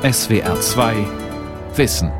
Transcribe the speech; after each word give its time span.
SWR 0.00 0.60
2 0.60 0.94
Wissen 1.74 2.12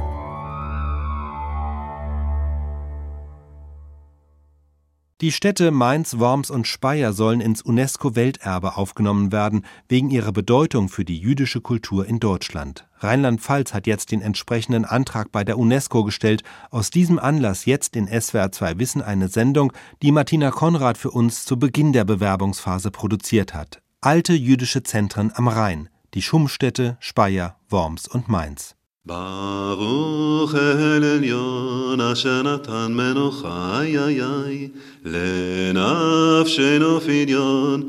Die 5.20 5.30
Städte 5.30 5.70
Mainz, 5.70 6.18
Worms 6.18 6.50
und 6.50 6.66
Speyer 6.66 7.12
sollen 7.12 7.40
ins 7.40 7.62
UNESCO-Welterbe 7.62 8.76
aufgenommen 8.76 9.30
werden, 9.30 9.64
wegen 9.88 10.10
ihrer 10.10 10.32
Bedeutung 10.32 10.88
für 10.88 11.04
die 11.04 11.20
jüdische 11.20 11.60
Kultur 11.60 12.04
in 12.04 12.18
Deutschland. 12.18 12.88
Rheinland-Pfalz 12.98 13.72
hat 13.72 13.86
jetzt 13.86 14.10
den 14.10 14.22
entsprechenden 14.22 14.84
Antrag 14.84 15.30
bei 15.30 15.44
der 15.44 15.56
UNESCO 15.56 16.02
gestellt. 16.02 16.42
Aus 16.72 16.90
diesem 16.90 17.20
Anlass 17.20 17.64
jetzt 17.64 17.94
in 17.94 18.08
SWR 18.08 18.50
2 18.50 18.80
Wissen 18.80 19.02
eine 19.02 19.28
Sendung, 19.28 19.72
die 20.02 20.10
Martina 20.10 20.50
Konrad 20.50 20.98
für 20.98 21.12
uns 21.12 21.44
zu 21.44 21.56
Beginn 21.60 21.92
der 21.92 22.04
Bewerbungsphase 22.04 22.90
produziert 22.90 23.54
hat. 23.54 23.78
Alte 24.00 24.32
jüdische 24.32 24.82
Zentren 24.82 25.30
am 25.32 25.46
Rhein, 25.46 25.88
die 26.14 26.22
Schummstädte 26.22 26.96
Speyer, 27.00 27.56
Worms 27.68 28.08
und 28.08 28.28
Mainz. 28.28 28.74
Baruch 29.04 30.54
el 30.54 31.02
elyon 31.02 32.00
asher 32.00 32.42
natan 32.42 32.94
menucha 32.94 33.80
ayayay 33.80 34.70
lenafshenu 35.02 37.00
fidyon 37.00 37.80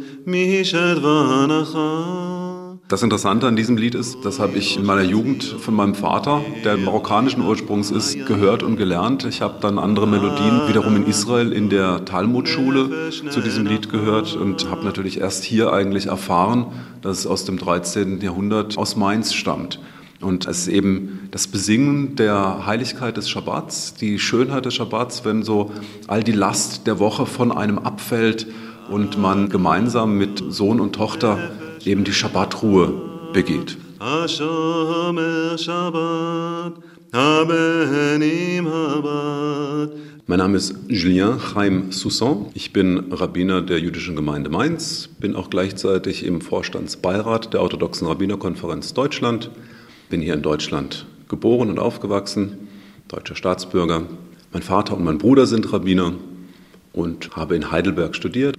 das 2.89 3.03
Interessante 3.03 3.45
an 3.45 3.55
diesem 3.55 3.77
Lied 3.77 3.93
ist, 3.93 4.25
das 4.25 4.39
habe 4.39 4.57
ich 4.57 4.75
in 4.75 4.83
meiner 4.83 5.03
Jugend 5.03 5.43
von 5.43 5.75
meinem 5.75 5.93
Vater, 5.93 6.41
der 6.65 6.75
marokkanischen 6.75 7.43
Ursprungs 7.43 7.91
ist, 7.91 8.25
gehört 8.25 8.63
und 8.63 8.77
gelernt. 8.77 9.25
Ich 9.25 9.43
habe 9.43 9.59
dann 9.61 9.77
andere 9.77 10.07
Melodien 10.07 10.67
wiederum 10.67 10.95
in 10.95 11.05
Israel 11.05 11.53
in 11.53 11.69
der 11.69 12.03
Talmud-Schule 12.05 13.11
zu 13.11 13.41
diesem 13.41 13.67
Lied 13.67 13.91
gehört 13.91 14.35
und 14.35 14.71
habe 14.71 14.83
natürlich 14.83 15.21
erst 15.21 15.43
hier 15.43 15.71
eigentlich 15.71 16.07
erfahren, 16.07 16.65
dass 17.03 17.19
es 17.19 17.27
aus 17.27 17.45
dem 17.45 17.59
13. 17.59 18.21
Jahrhundert 18.21 18.75
aus 18.75 18.95
Mainz 18.95 19.35
stammt. 19.35 19.79
Und 20.19 20.47
es 20.47 20.61
ist 20.61 20.69
eben 20.69 21.29
das 21.29 21.45
Besingen 21.45 22.15
der 22.15 22.65
Heiligkeit 22.65 23.17
des 23.17 23.29
Schabbats, 23.29 23.93
die 23.93 24.17
Schönheit 24.17 24.65
des 24.65 24.73
Schabbats, 24.73 25.23
wenn 25.25 25.43
so 25.43 25.71
all 26.07 26.23
die 26.23 26.31
Last 26.31 26.87
der 26.87 26.97
Woche 26.97 27.27
von 27.27 27.51
einem 27.51 27.77
abfällt 27.77 28.47
und 28.89 29.19
man 29.19 29.49
gemeinsam 29.49 30.17
mit 30.17 30.43
Sohn 30.49 30.79
und 30.79 30.93
Tochter 30.95 31.37
eben 31.85 32.03
die 32.03 32.13
Schabbatruhe 32.13 32.93
begeht. 33.33 33.77
Mein 40.27 40.37
Name 40.37 40.57
ist 40.57 40.75
Julien 40.87 41.39
Chaim 41.39 41.91
Soussan. 41.91 42.45
Ich 42.53 42.71
bin 42.71 43.11
Rabbiner 43.11 43.61
der 43.61 43.79
jüdischen 43.79 44.15
Gemeinde 44.15 44.49
Mainz, 44.49 45.09
bin 45.19 45.35
auch 45.35 45.49
gleichzeitig 45.49 46.25
im 46.25 46.41
Vorstandsbeirat 46.41 47.53
der 47.53 47.61
Orthodoxen 47.61 48.07
Rabbinerkonferenz 48.07 48.93
Deutschland 48.93 49.49
bin 50.09 50.21
hier 50.21 50.33
in 50.33 50.41
Deutschland 50.41 51.05
geboren 51.27 51.69
und 51.69 51.79
aufgewachsen, 51.79 52.67
deutscher 53.07 53.35
Staatsbürger. 53.35 54.07
Mein 54.51 54.63
Vater 54.63 54.97
und 54.97 55.03
mein 55.03 55.19
Bruder 55.19 55.45
sind 55.45 55.71
Rabbiner 55.71 56.13
und 56.93 57.35
habe 57.35 57.55
in 57.55 57.71
Heidelberg 57.71 58.15
studiert. 58.15 58.57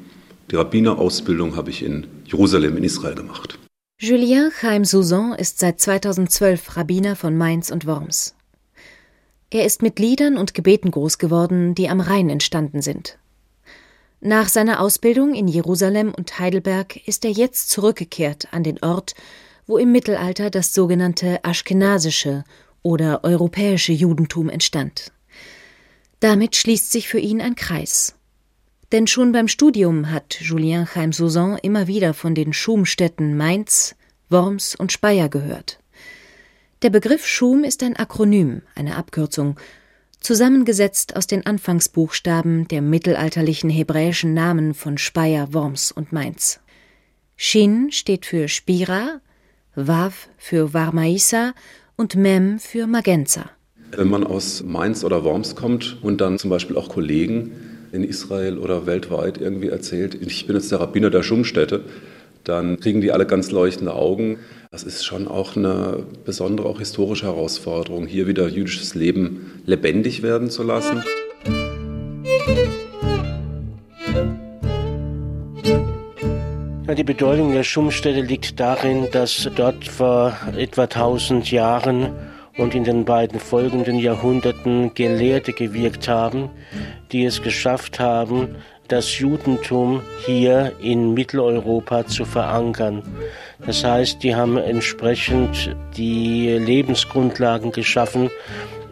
Die 0.51 0.57
Rabbinerausbildung 0.57 1.55
habe 1.55 1.71
ich 1.71 1.85
in 1.85 2.09
Jerusalem 2.25 2.77
in 2.77 2.83
Israel 2.83 3.15
gemacht. 3.15 3.59
Julien 4.01 4.51
Chaim 4.51 4.85
Souzan 4.85 5.33
ist 5.35 5.61
seit 5.61 5.81
2012 5.81 6.77
Rabbiner 6.77 7.15
von 7.15 7.37
Mainz 7.37 7.71
und 7.71 7.87
Worms. 7.87 8.35
Er 9.51 9.65
ist 9.65 9.83
mit 9.83 9.99
Liedern 9.99 10.37
und 10.37 10.55
Gebeten 10.55 10.91
groß 10.91 11.19
geworden, 11.19 11.75
die 11.75 11.89
am 11.89 12.01
Rhein 12.01 12.31
entstanden 12.31 12.83
sind. 12.83 13.19
Nach 14.21 14.49
seiner 14.49 14.81
Ausbildung 14.81 15.35
in 15.35 15.49
Jerusalem 15.49 16.13
und 16.13 16.39
Heidelberg 16.39 16.97
ist 17.07 17.25
er 17.25 17.31
jetzt 17.31 17.71
zurückgekehrt 17.71 18.49
an 18.53 18.65
den 18.65 18.83
Ort, 18.83 19.15
wo 19.67 19.79
im 19.79 19.93
Mittelalter 19.93 20.51
das 20.51 20.75
sogenannte 20.75 21.45
aschkenasische 21.45 22.45
oder 22.83 23.23
europäische 23.23 23.93
Judentum 23.93 24.49
entstand. 24.49 25.13
Damit 26.19 26.57
schließt 26.57 26.91
sich 26.91 27.09
für 27.09 27.19
ihn 27.19 27.41
ein 27.41 27.55
Kreis. 27.55 28.15
Denn 28.93 29.07
schon 29.07 29.31
beim 29.31 29.47
Studium 29.47 30.11
hat 30.11 30.41
Julien 30.41 30.85
Chaim 30.85 31.13
Sauzan 31.13 31.59
immer 31.63 31.87
wieder 31.87 32.13
von 32.13 32.35
den 32.35 32.53
Schumstädten 32.53 33.37
Mainz, 33.37 33.95
Worms 34.31 34.75
und 34.75 34.91
Speyer 34.91 35.29
gehört. 35.29 35.79
Der 36.83 36.91
Begriff 36.91 37.25
Schum 37.25 37.63
ist 37.63 37.85
ein 37.85 37.95
Akronym, 37.95 38.63
eine 38.75 38.97
Abkürzung, 38.97 39.61
zusammengesetzt 40.19 41.15
aus 41.15 41.29
den 41.29 41.47
Anfangsbuchstaben 41.47 42.67
der 42.67 42.83
mittelalterlichen 42.83 43.71
hebräischen 43.71 44.35
Namen 44.35 44.75
von 44.75 44.99
Speyer, 44.99 45.55
Worms 45.55 45.93
und 45.93 46.13
Mainz. 46.13 46.59
Shin 47.37 47.93
steht 47.93 48.27
für 48.27 48.49
Spira, 48.49 49.21
Wav 49.77 50.29
für 50.37 50.75
Varmaisa 50.75 51.55
und 51.97 52.17
Mem 52.17 52.59
für 52.59 52.89
Magenza. 52.89 53.51
Wenn 53.93 54.09
man 54.09 54.25
aus 54.25 54.63
Mainz 54.65 55.05
oder 55.05 55.23
Worms 55.23 55.55
kommt 55.55 55.99
und 56.03 56.21
dann 56.21 56.39
zum 56.39 56.51
Beispiel 56.51 56.77
auch 56.77 56.89
Kollegen 56.89 57.70
in 57.93 58.05
Israel 58.05 58.59
oder 58.59 58.87
weltweit 58.87 59.39
irgendwie 59.39 59.69
erzählt, 59.69 60.15
ich 60.15 60.47
bin 60.47 60.57
jetzt 60.57 60.71
der 60.71 60.81
Rabbiner 60.81 61.11
der 61.11 61.23
Schumstätte, 61.23 61.83
dann 62.45 62.81
kriegen 62.81 63.01
die 63.01 63.13
alle 63.13 63.27
ganz 63.27 63.51
leuchtende 63.51 63.95
Augen. 63.95 64.39
Das 64.71 64.83
ist 64.85 65.05
schon 65.05 65.29
auch 65.29 65.57
eine 65.57 66.05
besondere, 66.25 66.69
auch 66.69 66.79
historische 66.79 67.27
Herausforderung, 67.27 68.07
hier 68.07 68.27
wieder 68.27 68.49
jüdisches 68.49 68.95
Leben 68.95 69.63
lebendig 69.67 70.23
werden 70.23 70.49
zu 70.49 70.63
lassen. 70.63 71.03
Die 76.97 77.05
Bedeutung 77.05 77.53
der 77.53 77.63
Schumstätte 77.63 78.21
liegt 78.21 78.59
darin, 78.59 79.07
dass 79.13 79.49
dort 79.55 79.87
vor 79.87 80.37
etwa 80.57 80.83
1000 80.83 81.51
Jahren 81.51 82.11
und 82.61 82.75
in 82.75 82.85
den 82.85 83.07
beiden 83.07 83.41
folgenden 83.41 83.99
Jahrhunderten 83.99 84.93
Gelehrte 84.95 85.55
gewirkt 85.55 86.09
haben, 86.09 86.51
die 87.11 87.25
es 87.25 87.41
geschafft 87.41 87.99
haben, 87.99 88.57
das 88.87 89.19
Judentum 89.19 90.03
hier 90.27 90.73
in 90.81 91.15
Mitteleuropa 91.15 92.07
zu 92.07 92.27
verankern. 92.27 93.03
Das 93.65 93.83
heißt, 93.83 94.23
die 94.23 94.35
haben 94.35 94.59
entsprechend 94.59 95.75
die 95.97 96.49
Lebensgrundlagen 96.49 97.73
geschaffen, 97.73 98.31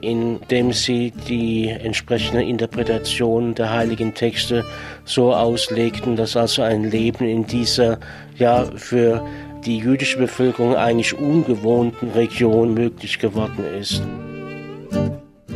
indem 0.00 0.73
sie 0.73 1.11
die 1.11 1.69
entsprechende 1.69 2.45
Interpretation 2.45 3.55
der 3.55 3.71
heiligen 3.71 4.15
Texte 4.15 4.65
so 5.05 5.35
auslegten, 5.35 6.17
dass 6.17 6.37
also 6.37 6.62
ein 6.62 6.85
Leben 6.85 7.29
in 7.29 7.45
dieser 7.47 7.99
ja 8.37 8.65
für 8.77 9.27
die 9.65 9.79
jüdische 9.79 10.19
Bevölkerung 10.19 10.77
eigentlich 10.77 11.15
ungewohnten 11.19 12.11
Region 12.11 12.75
möglich 12.75 13.19
geworden 13.19 13.65
ist. 13.79 14.03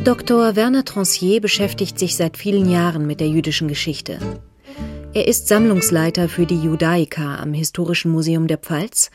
Dr. 0.03 0.55
Werner 0.55 0.83
Transier 0.83 1.39
beschäftigt 1.39 1.97
sich 1.97 2.15
seit 2.15 2.37
vielen 2.37 2.69
Jahren 2.69 3.07
mit 3.07 3.19
der 3.19 3.29
jüdischen 3.29 3.67
Geschichte. 3.67 4.19
Er 5.13 5.27
ist 5.27 5.47
Sammlungsleiter 5.47 6.27
für 6.27 6.45
die 6.45 6.59
Judaica 6.59 7.37
am 7.37 7.53
Historischen 7.53 8.11
Museum 8.11 8.47
der 8.47 8.57
Pfalz 8.57 9.11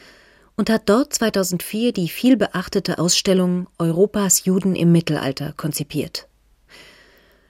und 0.56 0.70
hat 0.70 0.88
dort 0.88 1.12
2004 1.12 1.92
die 1.92 2.08
vielbeachtete 2.08 2.98
Ausstellung 2.98 3.68
Europas 3.78 4.44
Juden 4.44 4.74
im 4.74 4.92
Mittelalter 4.92 5.52
konzipiert. 5.56 6.28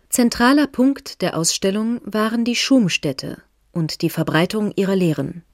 Zentraler 0.09 0.67
Punkt 0.67 1.21
der 1.23 1.37
Ausstellung 1.37 2.01
waren 2.05 2.45
die 2.45 2.57
Schumstädte 2.57 3.43
und 3.73 4.03
die 4.03 4.11
Verbreitung 4.11 4.73
ihrer 4.77 4.97
Lehren. 4.97 5.45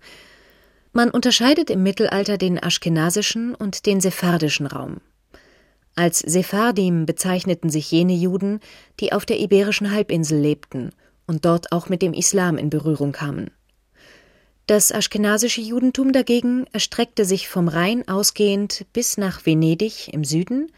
Man 0.97 1.10
unterscheidet 1.10 1.71
im 1.71 1.82
Mittelalter 1.82 2.38
den 2.38 2.62
aschkenasischen 2.62 3.56
und 3.56 3.84
den 3.84 4.00
sephardischen 4.00 4.69
Raum. 4.69 4.99
Als 5.97 6.21
Sephardim 6.21 7.05
bezeichneten 7.05 7.69
sich 7.69 7.91
jene 7.91 8.15
Juden, 8.15 8.60
die 9.00 9.12
auf 9.12 9.27
der 9.27 9.41
iberischen 9.41 9.91
Halbinsel 9.91 10.38
lebten 10.38 10.93
und 11.27 11.44
dort 11.44 11.72
auch 11.72 11.88
mit 11.88 12.00
dem 12.00 12.12
Islam 12.12 12.56
in 12.59 12.71
Berührung 12.71 13.10
kamen. 13.10 13.50
Das 14.69 14.93
aschkenasische 14.93 15.60
Judentum 15.60 16.12
dagegen 16.12 16.65
erstreckte 16.72 17.25
sich 17.25 17.49
vom 17.49 17.66
Rhein 17.66 18.06
ausgehend 18.06 18.87
bis 18.93 19.19
nach 19.19 19.44
Venedig 19.44 20.14
im 20.14 20.23
Süden, 20.23 20.70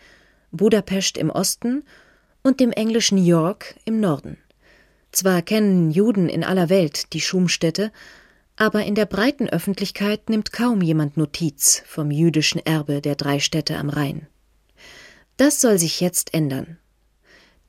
Budapest 0.51 1.19
im 1.19 1.29
Osten 1.29 1.85
und 2.43 2.59
dem 2.59 2.73
englischen 2.73 3.19
York 3.19 3.75
im 3.85 4.01
Norden. 4.01 4.39
Zwar 5.13 5.43
kennen 5.43 5.91
Juden 5.91 6.31
in 6.31 6.43
aller 6.43 6.71
Welt 6.71 7.13
die 7.13 7.21
Schumstätte, 7.21 7.93
aber 8.57 8.85
in 8.85 8.95
der 8.95 9.07
breiten 9.07 9.49
Öffentlichkeit 9.49 10.31
nimmt 10.31 10.53
kaum 10.53 10.81
jemand 10.81 11.17
Notiz 11.17 11.83
vom 11.87 12.11
jüdischen 12.11 12.65
Erbe 12.65 13.01
der 13.01 13.15
drei 13.15 13.39
Städte 13.39 13.77
am 13.77 13.91
Rhein. 13.91 14.27
Das 15.37 15.61
soll 15.61 15.79
sich 15.79 16.01
jetzt 16.01 16.33
ändern. 16.33 16.79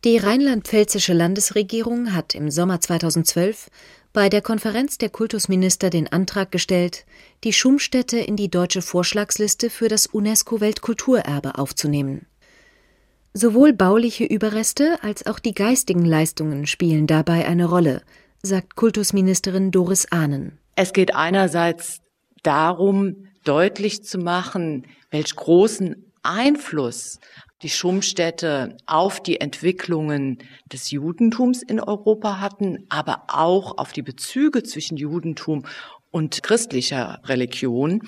Die 0.03 0.17
rheinland-pfälzische 0.17 1.13
Landesregierung 1.13 2.13
hat 2.13 2.35
im 2.35 2.49
Sommer 2.49 2.79
2012 2.79 3.69
bei 4.13 4.29
der 4.29 4.41
Konferenz 4.41 4.97
der 4.97 5.09
Kultusminister 5.09 5.89
den 5.89 6.11
Antrag 6.11 6.51
gestellt, 6.51 7.05
die 7.43 7.51
Schumstätte 7.51 8.17
in 8.17 8.35
die 8.35 8.49
deutsche 8.49 8.81
Vorschlagsliste 8.81 9.69
für 9.69 9.89
das 9.89 10.07
UNESCO-Weltkulturerbe 10.07 11.57
aufzunehmen. 11.57 12.25
Sowohl 13.33 13.73
bauliche 13.73 14.23
Überreste 14.23 14.97
als 15.03 15.25
auch 15.25 15.39
die 15.39 15.53
geistigen 15.53 16.05
Leistungen 16.05 16.65
spielen 16.65 17.05
dabei 17.05 17.45
eine 17.45 17.65
Rolle, 17.65 18.01
sagt 18.41 18.75
Kultusministerin 18.75 19.71
Doris 19.71 20.11
Ahnen. 20.11 20.57
Es 20.79 20.93
geht 20.93 21.15
einerseits 21.15 22.01
darum, 22.43 23.29
deutlich 23.43 24.03
zu 24.03 24.19
machen, 24.19 24.85
welch 25.09 25.35
großen 25.35 26.05
Einfluss 26.21 27.19
die 27.63 27.69
Schumstädte 27.69 28.77
auf 28.85 29.19
die 29.23 29.41
Entwicklungen 29.41 30.37
des 30.71 30.91
Judentums 30.91 31.63
in 31.63 31.79
Europa 31.79 32.39
hatten, 32.39 32.85
aber 32.89 33.23
auch 33.29 33.79
auf 33.79 33.91
die 33.91 34.03
Bezüge 34.03 34.61
zwischen 34.61 34.97
Judentum 34.97 35.65
und 36.11 36.43
christlicher 36.43 37.21
Religion. 37.23 38.03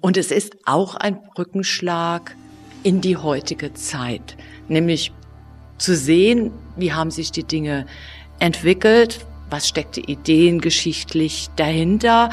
Und 0.00 0.16
es 0.16 0.30
ist 0.30 0.56
auch 0.64 0.94
ein 0.94 1.20
Brückenschlag 1.34 2.34
in 2.84 3.02
die 3.02 3.18
heutige 3.18 3.74
Zeit, 3.74 4.38
nämlich 4.68 5.12
zu 5.76 5.94
sehen, 5.94 6.52
wie 6.74 6.94
haben 6.94 7.10
sich 7.10 7.32
die 7.32 7.44
Dinge 7.44 7.84
entwickelt, 8.38 9.26
was 9.50 9.68
steckte 9.68 10.00
ideengeschichtlich 10.00 11.48
dahinter 11.56 12.30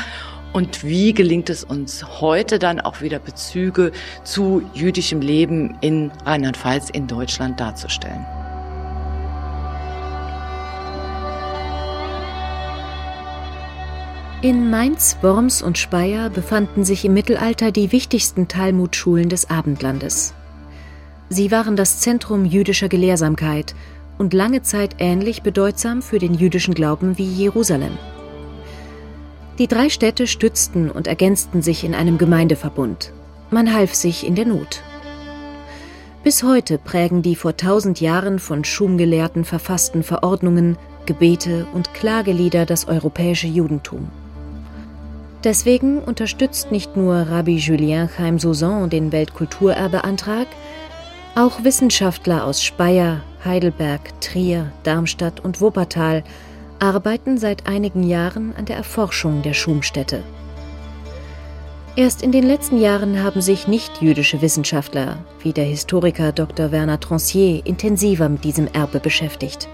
und 0.54 0.84
wie 0.84 1.14
gelingt 1.14 1.50
es 1.50 1.64
uns 1.64 2.22
heute 2.22 2.60
dann 2.60 2.80
auch 2.80 3.02
wieder 3.02 3.20
Bezüge 3.20 3.92
zu 4.24 4.62
jüdischem 4.74 5.22
Leben 5.22 5.78
in 5.82 6.12
Rheinland-Pfalz 6.26 6.90
in 6.90 7.08
Deutschland 7.08 7.60
darzustellen. 7.60 8.26
In 14.42 14.70
Mainz, 14.70 15.18
Worms 15.22 15.62
und 15.62 15.78
Speyer 15.78 16.30
befanden 16.30 16.86
sich 16.86 17.04
im 17.04 17.14
Mittelalter 17.14 17.72
die 17.72 17.92
wichtigsten 17.92 18.48
Talmudschulen 18.48 19.28
des 19.28 19.50
Abendlandes. 19.50 20.36
Sie 21.30 21.50
waren 21.52 21.76
das 21.76 22.00
Zentrum 22.00 22.46
jüdischer 22.46 22.88
Gelehrsamkeit 22.88 23.74
und 24.18 24.34
lange 24.34 24.62
Zeit 24.62 24.96
ähnlich 25.00 25.42
bedeutsam 25.42 26.02
für 26.02 26.20
den 26.20 26.34
jüdischen 26.34 26.74
Glauben 26.74 27.18
wie 27.18 27.32
Jerusalem. 27.32 27.98
Die 29.58 29.68
drei 29.68 29.90
Städte 29.90 30.28
stützten 30.28 30.92
und 30.92 31.08
ergänzten 31.08 31.62
sich 31.62 31.84
in 31.84 31.96
einem 31.96 32.18
Gemeindeverbund. 32.18 33.14
Man 33.52 33.74
half 33.74 33.94
sich 33.94 34.26
in 34.26 34.36
der 34.36 34.46
Not. 34.46 34.82
Bis 36.24 36.44
heute 36.44 36.78
prägen 36.78 37.22
die 37.22 37.36
vor 37.36 37.56
tausend 37.56 38.02
Jahren 38.02 38.40
von 38.40 38.64
Schumgelehrten 38.64 39.46
verfassten 39.46 40.04
Verordnungen, 40.04 40.78
Gebete 41.06 41.68
und 41.74 41.94
Klagelieder 41.94 42.66
das 42.66 42.88
europäische 42.88 43.48
Judentum. 43.48 44.10
Deswegen 45.44 46.00
unterstützt 46.00 46.72
nicht 46.72 46.98
nur 46.98 47.16
Rabbi 47.16 47.58
Julien 47.58 48.10
Chaim 48.10 48.40
Sauzon 48.40 48.90
den 48.90 49.12
Weltkulturerbeantrag, 49.12 50.48
auch 51.36 51.64
Wissenschaftler 51.64 52.46
aus 52.46 52.64
Speyer, 52.64 53.22
Heidelberg, 53.44 54.22
Trier, 54.22 54.72
Darmstadt 54.84 55.42
und 55.42 55.62
Wuppertal 55.62 56.24
arbeiten 56.80 57.38
seit 57.38 57.68
einigen 57.68 58.04
Jahren 58.04 58.56
an 58.56 58.66
der 58.66 58.78
Erforschung 58.78 59.42
der 59.42 59.54
Schumstätte. 59.54 60.24
Erst 61.98 62.22
in 62.22 62.32
den 62.32 62.44
letzten 62.44 62.78
Jahren 62.78 63.24
haben 63.24 63.42
sich 63.42 63.68
nicht-jüdische 63.68 64.42
Wissenschaftler, 64.42 65.18
wie 65.42 65.54
der 65.54 65.64
Historiker 65.64 66.32
Dr. 66.32 66.72
Werner 66.72 67.00
Trancier, 67.00 67.66
intensiver 67.66 68.28
mit 68.28 68.44
diesem 68.44 68.68
Erbe 68.68 69.00
beschäftigt. 69.00 69.70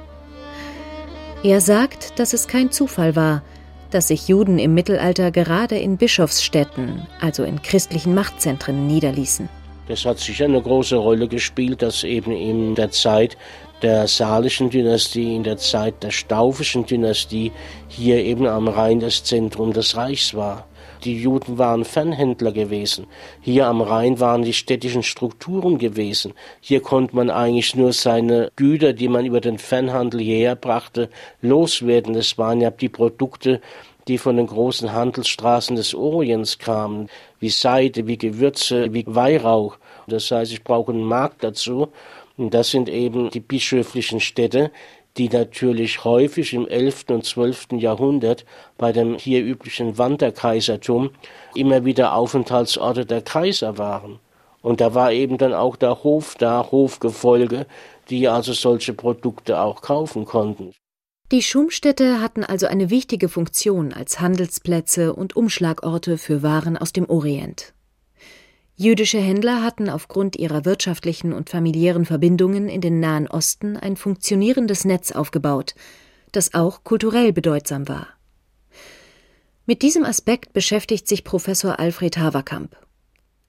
Er 1.43 1.61
sagt, 1.61 2.19
dass 2.19 2.33
es 2.33 2.47
kein 2.47 2.71
Zufall 2.71 3.15
war, 3.15 3.41
dass 3.89 4.09
sich 4.09 4.27
Juden 4.27 4.59
im 4.59 4.75
Mittelalter 4.75 5.31
gerade 5.31 5.77
in 5.77 5.97
Bischofsstädten, 5.97 7.07
also 7.19 7.43
in 7.43 7.61
christlichen 7.63 8.13
Machtzentren, 8.13 8.85
niederließen. 8.85 9.49
Das 9.91 10.05
hat 10.05 10.19
sicher 10.19 10.45
eine 10.45 10.61
große 10.61 10.95
Rolle 10.95 11.27
gespielt, 11.27 11.81
dass 11.81 12.05
eben 12.05 12.31
in 12.31 12.75
der 12.75 12.91
Zeit 12.91 13.35
der 13.81 14.07
Salischen 14.07 14.69
Dynastie, 14.69 15.35
in 15.35 15.43
der 15.43 15.57
Zeit 15.57 16.01
der 16.01 16.11
Staufischen 16.11 16.85
Dynastie 16.85 17.51
hier 17.89 18.23
eben 18.23 18.47
am 18.47 18.69
Rhein 18.69 19.01
das 19.01 19.25
Zentrum 19.25 19.73
des 19.73 19.97
Reichs 19.97 20.33
war. 20.33 20.65
Die 21.03 21.21
Juden 21.21 21.57
waren 21.57 21.83
Fernhändler 21.83 22.53
gewesen. 22.53 23.05
Hier 23.41 23.67
am 23.67 23.81
Rhein 23.81 24.21
waren 24.21 24.43
die 24.43 24.53
städtischen 24.53 25.03
Strukturen 25.03 25.77
gewesen. 25.77 26.35
Hier 26.61 26.79
konnte 26.79 27.13
man 27.13 27.29
eigentlich 27.29 27.75
nur 27.75 27.91
seine 27.91 28.49
Güter, 28.55 28.93
die 28.93 29.09
man 29.09 29.25
über 29.25 29.41
den 29.41 29.57
Fernhandel 29.57 30.21
hierher 30.21 30.55
brachte, 30.55 31.09
loswerden. 31.41 32.13
Das 32.13 32.37
waren 32.37 32.61
ja 32.61 32.71
die 32.71 32.87
Produkte, 32.87 33.59
die 34.07 34.17
von 34.17 34.37
den 34.37 34.47
großen 34.47 34.93
Handelsstraßen 34.93 35.75
des 35.75 35.93
Orients 35.93 36.59
kamen, 36.59 37.09
wie 37.39 37.49
Seide, 37.49 38.07
wie 38.07 38.17
Gewürze, 38.17 38.93
wie 38.93 39.03
Weihrauch. 39.07 39.77
Das 40.07 40.31
heißt, 40.31 40.51
ich 40.51 40.63
brauche 40.63 40.91
einen 40.91 41.03
Markt 41.03 41.43
dazu. 41.43 41.89
Und 42.37 42.53
das 42.53 42.71
sind 42.71 42.89
eben 42.89 43.29
die 43.29 43.39
bischöflichen 43.39 44.19
Städte, 44.19 44.71
die 45.17 45.29
natürlich 45.29 46.03
häufig 46.03 46.53
im 46.53 46.67
11. 46.67 47.05
und 47.09 47.25
12. 47.25 47.73
Jahrhundert 47.73 48.45
bei 48.77 48.91
dem 48.91 49.15
hier 49.15 49.43
üblichen 49.43 49.97
Wanderkaisertum 49.97 51.11
immer 51.55 51.85
wieder 51.85 52.15
Aufenthaltsorte 52.15 53.05
der 53.05 53.21
Kaiser 53.21 53.77
waren. 53.77 54.19
Und 54.61 54.79
da 54.79 54.93
war 54.93 55.11
eben 55.11 55.37
dann 55.37 55.53
auch 55.53 55.75
der 55.75 56.03
Hof 56.03 56.35
da, 56.35 56.67
Hofgefolge, 56.71 57.65
die 58.09 58.27
also 58.27 58.53
solche 58.53 58.93
Produkte 58.93 59.59
auch 59.59 59.81
kaufen 59.81 60.25
konnten. 60.25 60.71
Die 61.31 61.41
Schumstädte 61.41 62.19
hatten 62.19 62.43
also 62.43 62.67
eine 62.67 62.89
wichtige 62.89 63.29
Funktion 63.29 63.93
als 63.93 64.19
Handelsplätze 64.19 65.13
und 65.13 65.35
Umschlagorte 65.35 66.17
für 66.17 66.43
Waren 66.43 66.77
aus 66.77 66.91
dem 66.91 67.09
Orient. 67.09 67.73
Jüdische 68.75 69.19
Händler 69.19 69.63
hatten 69.63 69.89
aufgrund 69.89 70.37
ihrer 70.37 70.65
wirtschaftlichen 70.65 71.33
und 71.33 71.49
familiären 71.49 72.05
Verbindungen 72.05 72.67
in 72.67 72.81
den 72.81 72.99
Nahen 72.99 73.27
Osten 73.27 73.77
ein 73.77 73.95
funktionierendes 73.95 74.85
Netz 74.85 75.11
aufgebaut, 75.11 75.75
das 76.31 76.53
auch 76.53 76.83
kulturell 76.83 77.33
bedeutsam 77.33 77.87
war. 77.87 78.07
Mit 79.65 79.83
diesem 79.83 80.03
Aspekt 80.03 80.53
beschäftigt 80.53 81.07
sich 81.07 81.23
Professor 81.23 81.79
Alfred 81.79 82.17
Haverkamp. 82.17 82.75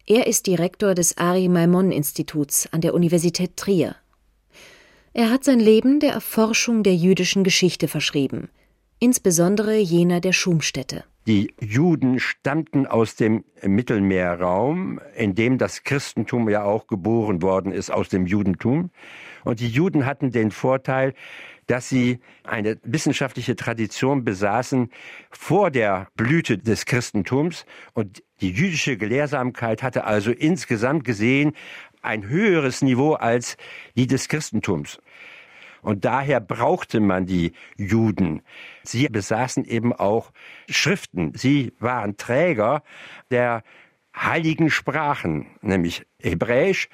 Er 0.06 0.26
ist 0.26 0.46
Direktor 0.46 0.94
des 0.94 1.16
Ari 1.16 1.48
Maimon 1.48 1.92
Instituts 1.92 2.68
an 2.72 2.80
der 2.80 2.92
Universität 2.92 3.56
Trier. 3.56 3.96
Er 5.14 5.30
hat 5.30 5.44
sein 5.44 5.60
Leben 5.60 6.00
der 6.00 6.12
Erforschung 6.12 6.82
der 6.82 6.94
jüdischen 6.94 7.44
Geschichte 7.44 7.86
verschrieben, 7.86 8.48
insbesondere 8.98 9.76
jener 9.76 10.20
der 10.20 10.32
Schumstätte. 10.32 11.04
Die 11.28 11.54
Juden 11.60 12.18
stammten 12.18 12.86
aus 12.86 13.14
dem 13.14 13.44
Mittelmeerraum, 13.62 15.00
in 15.14 15.36
dem 15.36 15.56
das 15.56 15.84
Christentum 15.84 16.48
ja 16.48 16.64
auch 16.64 16.88
geboren 16.88 17.42
worden 17.42 17.70
ist 17.70 17.90
aus 17.90 18.08
dem 18.08 18.26
Judentum. 18.26 18.90
Und 19.44 19.60
die 19.60 19.68
Juden 19.68 20.04
hatten 20.04 20.32
den 20.32 20.50
Vorteil, 20.50 21.14
dass 21.68 21.88
sie 21.88 22.18
eine 22.42 22.78
wissenschaftliche 22.82 23.54
Tradition 23.54 24.24
besaßen 24.24 24.90
vor 25.30 25.70
der 25.70 26.08
Blüte 26.16 26.58
des 26.58 26.86
Christentums. 26.86 27.66
Und 27.94 28.24
die 28.40 28.50
jüdische 28.50 28.96
Gelehrsamkeit 28.96 29.84
hatte 29.84 30.04
also 30.04 30.32
insgesamt 30.32 31.04
gesehen 31.04 31.52
ein 32.02 32.28
höheres 32.28 32.82
Niveau 32.82 33.12
als 33.12 33.56
die 33.96 34.08
des 34.08 34.26
Christentums. 34.26 34.98
Und 35.82 36.04
daher 36.04 36.40
brauchte 36.40 37.00
man 37.00 37.26
die 37.26 37.52
Juden. 37.76 38.42
Sie 38.84 39.08
besaßen 39.08 39.64
eben 39.64 39.92
auch 39.92 40.32
Schriften. 40.68 41.32
Sie 41.34 41.72
waren 41.80 42.16
Träger 42.16 42.82
der 43.30 43.62
heiligen 44.16 44.70
Sprachen, 44.70 45.46
nämlich 45.60 46.06
Hebräisch, 46.18 46.88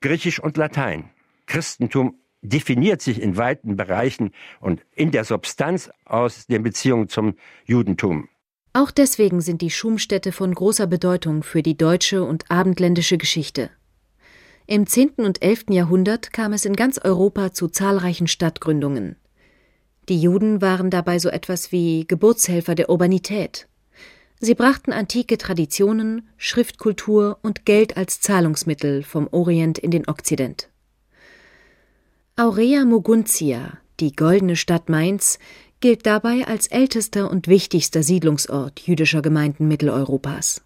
Griechisch 0.00 0.40
und 0.40 0.56
Latein. 0.56 1.10
Christentum 1.46 2.18
definiert 2.40 3.02
sich 3.02 3.20
in 3.20 3.36
weiten 3.36 3.76
Bereichen 3.76 4.32
und 4.60 4.84
in 4.92 5.10
der 5.10 5.24
Substanz 5.24 5.90
aus 6.04 6.46
den 6.46 6.62
Beziehungen 6.62 7.08
zum 7.08 7.34
Judentum. 7.64 8.28
Auch 8.72 8.90
deswegen 8.90 9.42
sind 9.42 9.60
die 9.60 9.70
Schumstädte 9.70 10.32
von 10.32 10.54
großer 10.54 10.86
Bedeutung 10.86 11.42
für 11.42 11.62
die 11.62 11.76
deutsche 11.76 12.24
und 12.24 12.50
abendländische 12.50 13.18
Geschichte. 13.18 13.70
Im 14.66 14.86
10. 14.86 15.14
und 15.16 15.42
11. 15.42 15.66
Jahrhundert 15.70 16.32
kam 16.32 16.52
es 16.52 16.64
in 16.64 16.76
ganz 16.76 16.98
Europa 16.98 17.52
zu 17.52 17.68
zahlreichen 17.68 18.28
Stadtgründungen. 18.28 19.16
Die 20.08 20.20
Juden 20.20 20.60
waren 20.60 20.88
dabei 20.88 21.18
so 21.18 21.28
etwas 21.28 21.72
wie 21.72 22.06
Geburtshelfer 22.06 22.74
der 22.74 22.88
Urbanität. 22.88 23.68
Sie 24.40 24.54
brachten 24.54 24.92
antike 24.92 25.38
Traditionen, 25.38 26.28
Schriftkultur 26.36 27.38
und 27.42 27.64
Geld 27.64 27.96
als 27.96 28.20
Zahlungsmittel 28.20 29.02
vom 29.02 29.28
Orient 29.30 29.78
in 29.78 29.90
den 29.90 30.08
Okzident. 30.08 30.68
Aurea 32.36 32.84
Moguntia, 32.84 33.78
die 34.00 34.14
goldene 34.14 34.56
Stadt 34.56 34.88
Mainz, 34.88 35.38
gilt 35.80 36.06
dabei 36.06 36.46
als 36.46 36.68
ältester 36.68 37.30
und 37.30 37.46
wichtigster 37.48 38.02
Siedlungsort 38.02 38.80
jüdischer 38.80 39.22
Gemeinden 39.22 39.68
Mitteleuropas. 39.68 40.62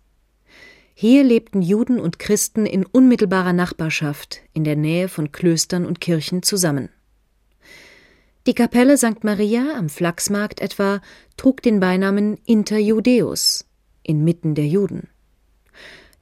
Hier 0.98 1.24
lebten 1.24 1.60
Juden 1.60 2.00
und 2.00 2.18
Christen 2.18 2.64
in 2.64 2.86
unmittelbarer 2.86 3.52
Nachbarschaft 3.52 4.40
in 4.54 4.64
der 4.64 4.76
Nähe 4.76 5.08
von 5.08 5.30
Klöstern 5.30 5.84
und 5.84 6.00
Kirchen 6.00 6.42
zusammen. 6.42 6.88
Die 8.46 8.54
Kapelle 8.54 8.96
St. 8.96 9.22
Maria 9.22 9.76
am 9.76 9.90
Flachsmarkt 9.90 10.62
etwa 10.62 11.02
trug 11.36 11.60
den 11.60 11.80
Beinamen 11.80 12.38
Inter 12.46 12.78
Judeus, 12.78 13.66
inmitten 14.04 14.54
der 14.54 14.68
Juden. 14.68 15.10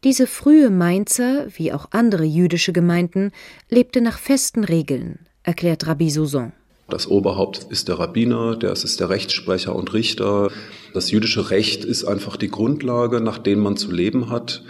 Diese 0.03 0.27
frühe 0.27 0.71
Mainzer, 0.71 1.47
wie 1.57 1.73
auch 1.73 1.93
andere 1.93 2.25
jüdische 2.25 2.73
Gemeinden, 2.73 3.31
lebte 3.71 4.01
nach 4.01 4.19
festen 4.19 4.65
Regeln, 4.65 5.21
erklärt 5.45 5.87
Rabbi 5.87 6.11
Souzon. 6.11 6.53
Das 6.89 7.07
Oberhaupt 7.07 7.67
ist 7.71 7.89
der 7.89 7.99
Rabbiner, 7.99 8.57
der 8.57 8.73
ist 8.73 9.01
der 9.01 9.09
Rechtssprecher 9.09 9.75
und 9.75 9.95
Richter. 9.95 10.51
Das 10.93 11.11
jüdische 11.11 11.51
Recht 11.51 11.85
ist 11.85 12.05
einfach 12.05 12.37
die 12.37 12.51
Grundlage, 12.51 13.21
nach 13.21 13.39
dem 13.39 13.61
man 13.61 13.77
zu 13.77 13.91
leben 13.91 14.29
hat. 14.31 14.63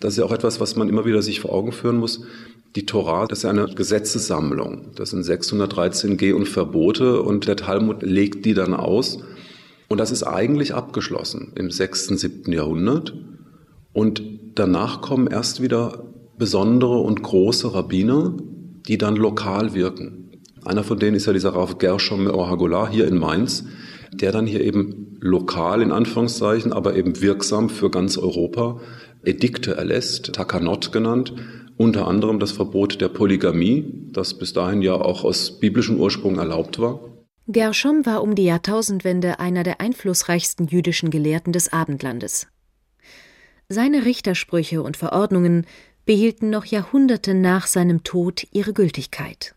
Das 0.00 0.14
ist 0.14 0.18
ja 0.18 0.24
auch 0.24 0.32
etwas, 0.32 0.60
was 0.60 0.76
man 0.76 0.88
immer 0.88 1.04
wieder 1.04 1.22
sich 1.22 1.40
vor 1.40 1.52
Augen 1.52 1.72
führen 1.72 1.98
muss. 1.98 2.22
Die 2.74 2.86
Torah, 2.86 3.26
das 3.26 3.40
ist 3.40 3.44
eine 3.44 3.66
Gesetzessammlung. 3.66 4.92
Das 4.94 5.10
sind 5.10 5.22
613 5.22 6.16
Geh- 6.16 6.32
und 6.32 6.48
Verbote 6.48 7.22
und 7.22 7.46
der 7.46 7.56
Talmud 7.56 8.02
legt 8.02 8.46
die 8.46 8.54
dann 8.54 8.74
aus. 8.74 9.18
Und 9.88 9.98
das 9.98 10.10
ist 10.10 10.22
eigentlich 10.22 10.74
abgeschlossen 10.74 11.52
im 11.56 11.70
6., 11.70 12.08
7. 12.08 12.52
Jahrhundert. 12.52 13.12
Und 13.92 14.22
danach 14.54 15.00
kommen 15.00 15.26
erst 15.26 15.60
wieder 15.62 16.04
besondere 16.38 16.98
und 16.98 17.22
große 17.22 17.74
Rabbiner, 17.74 18.34
die 18.86 18.98
dann 18.98 19.16
lokal 19.16 19.74
wirken. 19.74 20.29
Einer 20.64 20.84
von 20.84 20.98
denen 20.98 21.16
ist 21.16 21.26
ja 21.26 21.32
dieser 21.32 21.54
Rav 21.54 21.78
Gershom 21.78 22.24
Meor 22.24 22.88
hier 22.90 23.06
in 23.06 23.18
Mainz, 23.18 23.64
der 24.12 24.32
dann 24.32 24.46
hier 24.46 24.60
eben 24.60 25.16
lokal 25.20 25.82
in 25.82 25.92
Anführungszeichen, 25.92 26.72
aber 26.72 26.96
eben 26.96 27.20
wirksam 27.20 27.68
für 27.68 27.90
ganz 27.90 28.18
Europa 28.18 28.80
Edikte 29.22 29.76
erlässt, 29.76 30.32
Takanot 30.32 30.92
genannt, 30.92 31.34
unter 31.76 32.06
anderem 32.06 32.38
das 32.38 32.52
Verbot 32.52 33.00
der 33.00 33.08
Polygamie, 33.08 34.08
das 34.12 34.34
bis 34.34 34.52
dahin 34.52 34.82
ja 34.82 34.94
auch 34.94 35.24
aus 35.24 35.60
biblischem 35.60 35.98
Ursprung 35.98 36.38
erlaubt 36.38 36.78
war. 36.78 37.00
Gershom 37.48 38.06
war 38.06 38.22
um 38.22 38.34
die 38.34 38.44
Jahrtausendwende 38.44 39.40
einer 39.40 39.62
der 39.62 39.80
einflussreichsten 39.80 40.68
jüdischen 40.68 41.10
Gelehrten 41.10 41.52
des 41.52 41.72
Abendlandes. 41.72 42.46
Seine 43.68 44.04
Richtersprüche 44.04 44.82
und 44.82 44.96
Verordnungen 44.96 45.66
behielten 46.04 46.50
noch 46.50 46.64
Jahrhunderte 46.64 47.34
nach 47.34 47.66
seinem 47.66 48.02
Tod 48.04 48.46
ihre 48.52 48.72
Gültigkeit. 48.72 49.54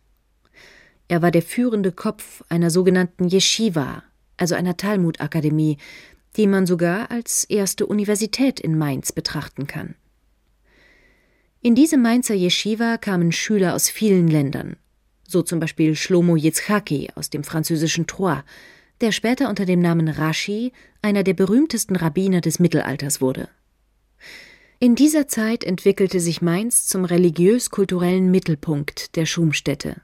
Er 1.08 1.22
war 1.22 1.32
der 1.32 1.42
führende 1.42 1.92
Kopf 1.92 2.44
einer 2.50 2.70
sogenannten 2.70 3.30
Yeshiva, 3.30 4.04
also 4.38 4.56
einer 4.56 4.78
Talmudakademie, 4.78 5.78
die 6.36 6.48
man 6.48 6.66
sogar 6.66 7.12
als 7.12 7.44
erste 7.44 7.86
Universität 7.86 8.60
in 8.60 8.78
Mainz 8.78 9.12
betrachten 9.12 9.68
kann. 9.68 9.96
In 11.62 11.76
diese 11.76 11.98
Mainzer 11.98 12.36
Yeshiva 12.36 12.98
kamen 12.98 13.32
Schüler 13.32 13.74
aus 13.76 13.90
vielen 13.90 14.28
Ländern, 14.28 14.76
so 15.28 15.42
zum 15.44 15.60
Beispiel 15.60 15.96
Shlomo 15.96 16.36
Yitzchaki 16.36 17.10
aus 17.16 17.30
dem 17.30 17.44
französischen 17.44 18.08
Troyes, 18.08 18.44
der 19.02 19.12
später 19.12 19.50
unter 19.50 19.66
dem 19.66 19.80
Namen 19.80 20.08
Rashi 20.08 20.72
einer 21.02 21.24
der 21.24 21.34
berühmtesten 21.34 21.96
Rabbiner 21.96 22.42
des 22.42 22.60
Mittelalters 22.60 23.22
wurde. 23.22 23.50
In 24.80 24.96
dieser 24.96 25.28
Zeit 25.28 25.64
entwickelte 25.64 26.20
sich 26.20 26.42
Mainz 26.42 26.88
zum 26.88 27.06
religiös-kulturellen 27.06 28.30
Mittelpunkt 28.30 29.16
der 29.16 29.26
Schumstätte. 29.26 30.02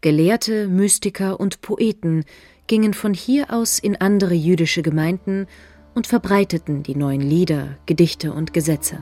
Gelehrte, 0.00 0.68
Mystiker 0.68 1.40
und 1.40 1.60
Poeten 1.62 2.24
gingen 2.66 2.94
von 2.94 3.14
hier 3.14 3.52
aus 3.52 3.78
in 3.78 3.96
andere 3.96 4.34
jüdische 4.34 4.82
Gemeinden 4.82 5.46
und 5.94 6.06
verbreiteten 6.06 6.82
die 6.82 6.94
neuen 6.94 7.22
Lieder, 7.22 7.76
Gedichte 7.86 8.32
und 8.32 8.52
Gesetze. 8.52 8.98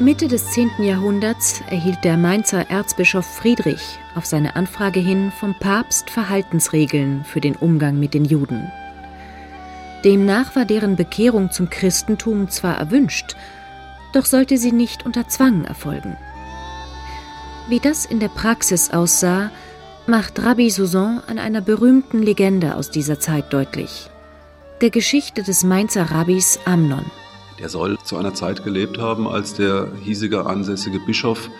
Mitte 0.00 0.28
des 0.28 0.52
10. 0.52 0.70
Jahrhunderts 0.78 1.60
erhielt 1.68 2.04
der 2.04 2.16
Mainzer 2.16 2.70
Erzbischof 2.70 3.26
Friedrich 3.26 3.98
auf 4.14 4.26
seine 4.26 4.54
Anfrage 4.54 5.00
hin 5.00 5.32
vom 5.40 5.58
Papst 5.58 6.10
Verhaltensregeln 6.10 7.24
für 7.24 7.40
den 7.40 7.56
Umgang 7.56 7.98
mit 7.98 8.14
den 8.14 8.24
Juden. 8.24 8.70
Demnach 10.04 10.54
war 10.54 10.64
deren 10.64 10.96
Bekehrung 10.96 11.50
zum 11.50 11.70
Christentum 11.70 12.48
zwar 12.48 12.76
erwünscht, 12.78 13.36
doch 14.12 14.24
sollte 14.24 14.56
sie 14.56 14.72
nicht 14.72 15.04
unter 15.04 15.28
Zwang 15.28 15.64
erfolgen. 15.64 16.16
Wie 17.68 17.80
das 17.80 18.06
in 18.06 18.20
der 18.20 18.28
Praxis 18.28 18.90
aussah, 18.90 19.50
macht 20.06 20.42
Rabbi 20.42 20.70
Souzan 20.70 21.20
an 21.26 21.38
einer 21.38 21.60
berühmten 21.60 22.22
Legende 22.22 22.76
aus 22.76 22.90
dieser 22.90 23.20
Zeit 23.20 23.52
deutlich, 23.52 24.08
der 24.80 24.90
Geschichte 24.90 25.42
des 25.42 25.64
Mainzer 25.64 26.10
Rabbis 26.10 26.58
Amnon. 26.64 27.04
Der 27.58 27.68
soll 27.68 27.98
zu 28.04 28.16
einer 28.16 28.32
Zeit 28.32 28.64
gelebt 28.64 28.98
haben, 28.98 29.28
als 29.28 29.52
der 29.54 29.88
hiesige 30.02 30.46
ansässige 30.46 31.00
Bischof 31.00 31.50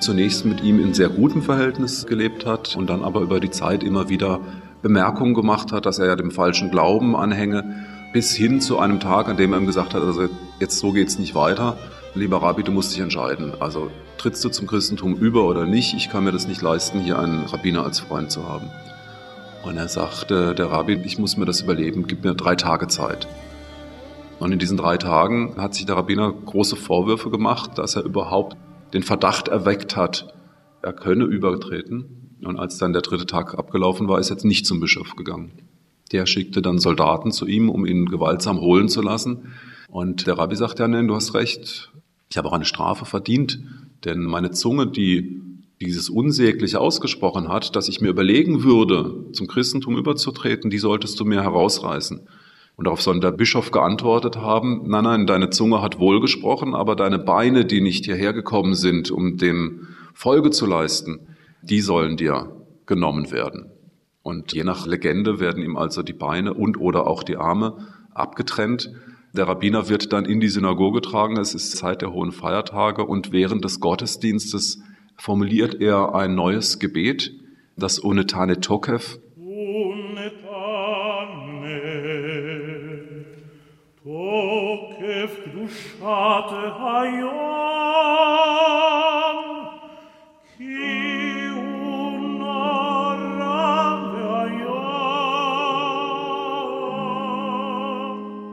zunächst 0.00 0.44
mit 0.44 0.62
ihm 0.62 0.78
in 0.78 0.94
sehr 0.94 1.08
gutem 1.08 1.42
Verhältnis 1.42 2.06
gelebt 2.06 2.46
hat 2.46 2.76
und 2.76 2.88
dann 2.88 3.02
aber 3.02 3.22
über 3.22 3.40
die 3.40 3.50
Zeit 3.50 3.82
immer 3.82 4.08
wieder 4.08 4.40
Bemerkungen 4.86 5.34
gemacht 5.34 5.72
hat, 5.72 5.84
dass 5.84 5.98
er 5.98 6.06
ja 6.06 6.14
dem 6.14 6.30
falschen 6.30 6.70
Glauben 6.70 7.16
anhänge, 7.16 7.86
bis 8.12 8.36
hin 8.36 8.60
zu 8.60 8.78
einem 8.78 9.00
Tag, 9.00 9.28
an 9.28 9.36
dem 9.36 9.52
er 9.52 9.58
ihm 9.58 9.66
gesagt 9.66 9.94
hat, 9.94 10.02
also 10.02 10.28
jetzt 10.60 10.78
so 10.78 10.92
geht's 10.92 11.18
nicht 11.18 11.34
weiter. 11.34 11.76
Lieber 12.14 12.40
Rabbi, 12.40 12.62
du 12.62 12.70
musst 12.70 12.94
dich 12.94 13.00
entscheiden. 13.00 13.52
Also 13.58 13.90
trittst 14.16 14.44
du 14.44 14.48
zum 14.48 14.68
Christentum 14.68 15.16
über 15.16 15.44
oder 15.44 15.66
nicht? 15.66 15.94
Ich 15.94 16.08
kann 16.08 16.22
mir 16.22 16.30
das 16.30 16.46
nicht 16.46 16.62
leisten, 16.62 17.00
hier 17.00 17.18
einen 17.18 17.46
Rabbiner 17.46 17.82
als 17.82 17.98
Freund 17.98 18.30
zu 18.30 18.48
haben. 18.48 18.70
Und 19.64 19.76
er 19.76 19.88
sagte, 19.88 20.54
der 20.54 20.70
Rabbi, 20.70 21.00
ich 21.04 21.18
muss 21.18 21.36
mir 21.36 21.46
das 21.46 21.62
überleben, 21.62 22.06
gib 22.06 22.22
mir 22.22 22.36
drei 22.36 22.54
Tage 22.54 22.86
Zeit. 22.86 23.26
Und 24.38 24.52
in 24.52 24.60
diesen 24.60 24.76
drei 24.76 24.98
Tagen 24.98 25.56
hat 25.56 25.74
sich 25.74 25.84
der 25.84 25.96
Rabbiner 25.96 26.32
große 26.32 26.76
Vorwürfe 26.76 27.30
gemacht, 27.30 27.76
dass 27.76 27.96
er 27.96 28.04
überhaupt 28.04 28.56
den 28.94 29.02
Verdacht 29.02 29.48
erweckt 29.48 29.96
hat, 29.96 30.32
er 30.80 30.92
könne 30.92 31.24
übertreten. 31.24 32.25
Und 32.42 32.58
als 32.58 32.78
dann 32.78 32.92
der 32.92 33.02
dritte 33.02 33.26
Tag 33.26 33.58
abgelaufen 33.58 34.08
war, 34.08 34.18
ist 34.18 34.30
jetzt 34.30 34.44
nicht 34.44 34.66
zum 34.66 34.80
Bischof 34.80 35.16
gegangen. 35.16 35.52
Der 36.12 36.26
schickte 36.26 36.62
dann 36.62 36.78
Soldaten 36.78 37.32
zu 37.32 37.46
ihm, 37.46 37.68
um 37.68 37.86
ihn 37.86 38.06
gewaltsam 38.06 38.60
holen 38.60 38.88
zu 38.88 39.02
lassen. 39.02 39.52
Und 39.88 40.26
der 40.26 40.38
Rabbi 40.38 40.56
sagt, 40.56 40.78
ja, 40.78 40.88
nein, 40.88 41.08
du 41.08 41.14
hast 41.14 41.34
recht, 41.34 41.92
ich 42.30 42.36
habe 42.36 42.48
auch 42.48 42.52
eine 42.52 42.64
Strafe 42.64 43.04
verdient, 43.04 43.60
denn 44.04 44.22
meine 44.22 44.50
Zunge, 44.50 44.86
die 44.86 45.40
dieses 45.80 46.08
Unsägliche 46.08 46.80
ausgesprochen 46.80 47.48
hat, 47.48 47.76
dass 47.76 47.88
ich 47.88 48.00
mir 48.00 48.08
überlegen 48.08 48.62
würde, 48.62 49.26
zum 49.32 49.46
Christentum 49.46 49.96
überzutreten, 49.96 50.70
die 50.70 50.78
solltest 50.78 51.20
du 51.20 51.24
mir 51.24 51.42
herausreißen. 51.42 52.20
Und 52.76 52.86
darauf 52.86 53.00
soll 53.00 53.20
der 53.20 53.32
Bischof 53.32 53.70
geantwortet 53.70 54.36
haben, 54.36 54.82
nein, 54.86 55.04
nein, 55.04 55.26
deine 55.26 55.50
Zunge 55.50 55.80
hat 55.80 55.98
wohl 55.98 56.20
gesprochen, 56.20 56.74
aber 56.74 56.94
deine 56.94 57.18
Beine, 57.18 57.64
die 57.64 57.80
nicht 57.80 58.04
hierher 58.04 58.32
gekommen 58.32 58.74
sind, 58.74 59.10
um 59.10 59.38
dem 59.38 59.88
Folge 60.12 60.50
zu 60.50 60.66
leisten, 60.66 61.20
die 61.62 61.80
sollen 61.80 62.16
dir 62.16 62.52
genommen 62.86 63.30
werden. 63.30 63.70
Und 64.22 64.52
je 64.52 64.64
nach 64.64 64.86
Legende 64.86 65.40
werden 65.40 65.62
ihm 65.62 65.76
also 65.76 66.02
die 66.02 66.12
Beine 66.12 66.54
und 66.54 66.78
oder 66.78 67.06
auch 67.06 67.22
die 67.22 67.36
Arme 67.36 67.86
abgetrennt. 68.12 68.90
Der 69.32 69.46
Rabbiner 69.46 69.88
wird 69.88 70.12
dann 70.12 70.24
in 70.24 70.40
die 70.40 70.48
Synagoge 70.48 71.00
getragen, 71.00 71.36
es 71.38 71.54
ist 71.54 71.76
Zeit 71.76 72.02
der 72.02 72.12
hohen 72.12 72.32
Feiertage 72.32 73.04
und 73.04 73.32
während 73.32 73.64
des 73.64 73.80
Gottesdienstes 73.80 74.80
formuliert 75.16 75.80
er 75.80 76.14
ein 76.14 76.34
neues 76.34 76.78
Gebet, 76.78 77.32
das 77.76 77.98
Unetane 77.98 78.60
Tokev, 78.60 79.18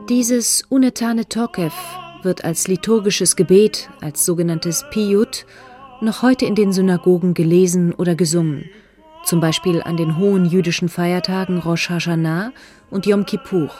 Dieses 0.08 0.62
Unetane 0.68 1.28
Tokev 1.28 1.74
wird 2.22 2.44
als 2.44 2.68
liturgisches 2.68 3.36
Gebet, 3.36 3.88
als 4.00 4.24
sogenanntes 4.24 4.84
Piyut, 4.90 5.46
noch 6.00 6.22
heute 6.22 6.46
in 6.46 6.54
den 6.54 6.72
Synagogen 6.72 7.34
gelesen 7.34 7.92
oder 7.92 8.14
gesungen, 8.14 8.70
zum 9.24 9.40
Beispiel 9.40 9.82
an 9.82 9.96
den 9.96 10.18
hohen 10.18 10.46
jüdischen 10.46 10.88
Feiertagen 10.88 11.58
Rosh 11.58 11.88
Hashanah 11.88 12.52
und 12.90 13.06
Yom 13.06 13.24
Kippur 13.26 13.70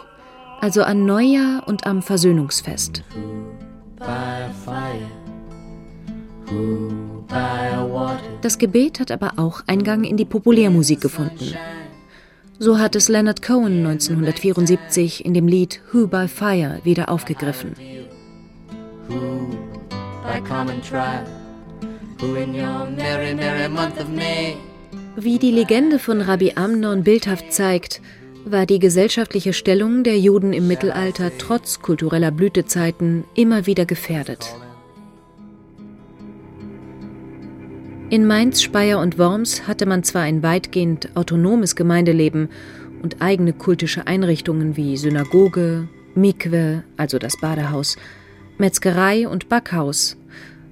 also 0.65 0.83
an 0.83 1.05
Neujahr 1.05 1.63
und 1.67 1.87
am 1.87 2.01
Versöhnungsfest. 2.01 3.03
Das 8.41 8.59
Gebet 8.59 9.01
hat 9.01 9.11
aber 9.11 9.33
auch 9.37 9.61
Eingang 9.67 10.05
in 10.05 10.17
die 10.17 10.25
Populärmusik 10.25 11.03
gefunden. 11.03 11.55
So 12.59 12.79
hat 12.79 12.95
es 12.95 13.09
Leonard 13.09 13.43
Cohen 13.43 13.85
1974 13.85 15.25
in 15.25 15.35
dem 15.35 15.49
Lied 15.49 15.81
Who 15.93 16.07
by 16.07 16.29
Fire 16.29 16.81
wieder 16.85 17.09
aufgegriffen. 17.09 17.73
Wie 25.17 25.39
die 25.39 25.51
Legende 25.51 25.99
von 25.99 26.21
Rabbi 26.21 26.53
Amnon 26.55 27.03
bildhaft 27.03 27.53
zeigt, 27.53 28.01
war 28.45 28.67
die 28.67 28.79
gesellschaftliche 28.79 29.53
Stellung 29.53 30.05
der 30.05 30.19
Juden 30.19 30.53
im 30.53 30.69
Mittelalter 30.69 31.33
trotz 31.39 31.81
kultureller 31.81 32.31
Blütezeiten 32.31 33.25
immer 33.35 33.67
wieder 33.67 33.85
gefährdet. 33.85 34.55
In 38.11 38.27
Mainz, 38.27 38.63
Speyer 38.63 39.01
und 39.01 39.19
Worms 39.19 39.67
hatte 39.67 39.87
man 39.87 40.03
zwar 40.03 40.23
ein 40.23 40.43
weitgehend 40.43 41.09
autonomes 41.17 41.75
Gemeindeleben 41.75 42.51
und 43.03 43.23
eigene 43.23 43.55
kultische 43.55 44.07
Einrichtungen 44.07 44.77
wie 44.77 44.99
Synagoge, 44.99 45.89
Mikwe, 46.15 46.85
also 46.99 47.19
das 47.19 47.41
Badehaus, 47.41 47.97
Metzgerei 48.59 49.27
und 49.27 49.49
Backhaus, 49.49 50.19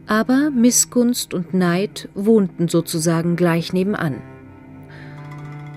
aber 0.07 0.51
Missgunst 0.51 1.33
und 1.33 1.55
Neid 1.55 2.11
wohnten 2.15 2.69
sozusagen 2.69 3.35
gleich 3.35 3.73
nebenan. 3.73 4.21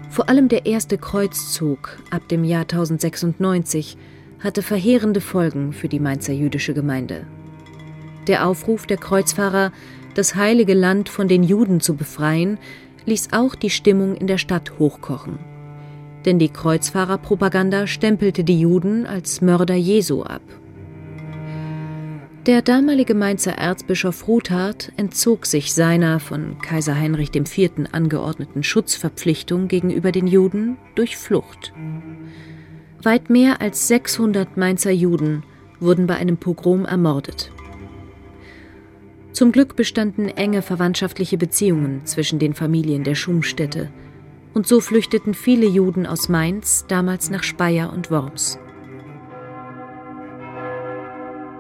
Vor 0.09 0.27
allem 0.29 0.49
der 0.49 0.65
erste 0.65 0.97
Kreuzzug 0.97 1.97
ab 2.09 2.27
dem 2.27 2.43
Jahr 2.43 2.63
1096 2.63 3.97
hatte 4.39 4.61
verheerende 4.61 5.21
Folgen 5.21 5.71
für 5.71 5.87
die 5.87 5.99
Mainzer 6.01 6.33
jüdische 6.33 6.73
Gemeinde. 6.73 7.25
Der 8.27 8.45
Aufruf 8.45 8.85
der 8.87 8.97
Kreuzfahrer, 8.97 9.71
das 10.15 10.35
heilige 10.35 10.73
Land 10.73 11.09
von 11.09 11.27
den 11.27 11.43
Juden 11.43 11.79
zu 11.79 11.95
befreien, 11.95 12.57
ließ 13.05 13.29
auch 13.31 13.53
die 13.53 13.69
Stimmung 13.69 14.15
in 14.15 14.27
der 14.27 14.37
Stadt 14.37 14.79
hochkochen. 14.79 15.37
Denn 16.25 16.39
die 16.39 16.49
Kreuzfahrerpropaganda 16.49 17.85
stempelte 17.85 18.43
die 18.43 18.59
Juden 18.59 19.05
als 19.05 19.41
Mörder 19.41 19.75
Jesu 19.75 20.23
ab. 20.23 20.41
Der 22.47 22.61
damalige 22.61 23.15
Mainzer 23.15 23.53
Erzbischof 23.53 24.27
Ruthard 24.27 24.91
entzog 24.97 25.47
sich 25.47 25.73
seiner 25.73 26.19
von 26.19 26.59
Kaiser 26.59 26.95
Heinrich 26.95 27.35
IV. 27.35 27.71
angeordneten 27.91 28.61
Schutzverpflichtung 28.61 29.67
gegenüber 29.67 30.11
den 30.11 30.27
Juden 30.27 30.77
durch 30.93 31.17
Flucht. 31.17 31.73
Weit 33.01 33.31
mehr 33.31 33.61
als 33.61 33.87
600 33.87 34.57
Mainzer 34.57 34.91
Juden 34.91 35.43
wurden 35.79 36.05
bei 36.05 36.15
einem 36.15 36.37
Pogrom 36.37 36.85
ermordet. 36.85 37.51
Zum 39.35 39.51
Glück 39.51 39.75
bestanden 39.75 40.29
enge 40.29 40.61
verwandtschaftliche 40.61 41.37
Beziehungen 41.37 42.05
zwischen 42.05 42.39
den 42.39 42.53
Familien 42.53 43.03
der 43.03 43.15
Schumstädte, 43.15 43.89
und 44.53 44.65
so 44.65 44.79
flüchteten 44.79 45.33
viele 45.33 45.65
Juden 45.65 46.05
aus 46.05 46.29
Mainz 46.29 46.85
damals 46.87 47.29
nach 47.29 47.43
Speyer 47.43 47.91
und 47.91 48.09
Worms. 48.11 48.57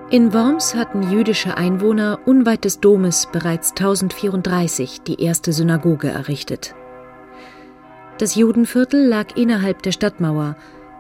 In 0.09 0.33
Worms 0.33 0.73
hatten 0.73 1.11
jüdische 1.11 1.57
Einwohner 1.57 2.19
unweit 2.23 2.63
des 2.63 2.79
Domes 2.79 3.27
bereits 3.33 3.71
1034 3.71 5.01
die 5.01 5.21
erste 5.21 5.51
Synagoge 5.51 6.07
errichtet. 6.07 6.75
Das 8.19 8.35
Judenviertel 8.35 9.05
lag 9.05 9.35
innerhalb 9.35 9.83
der 9.83 9.91
Stadtmauer 9.91 10.55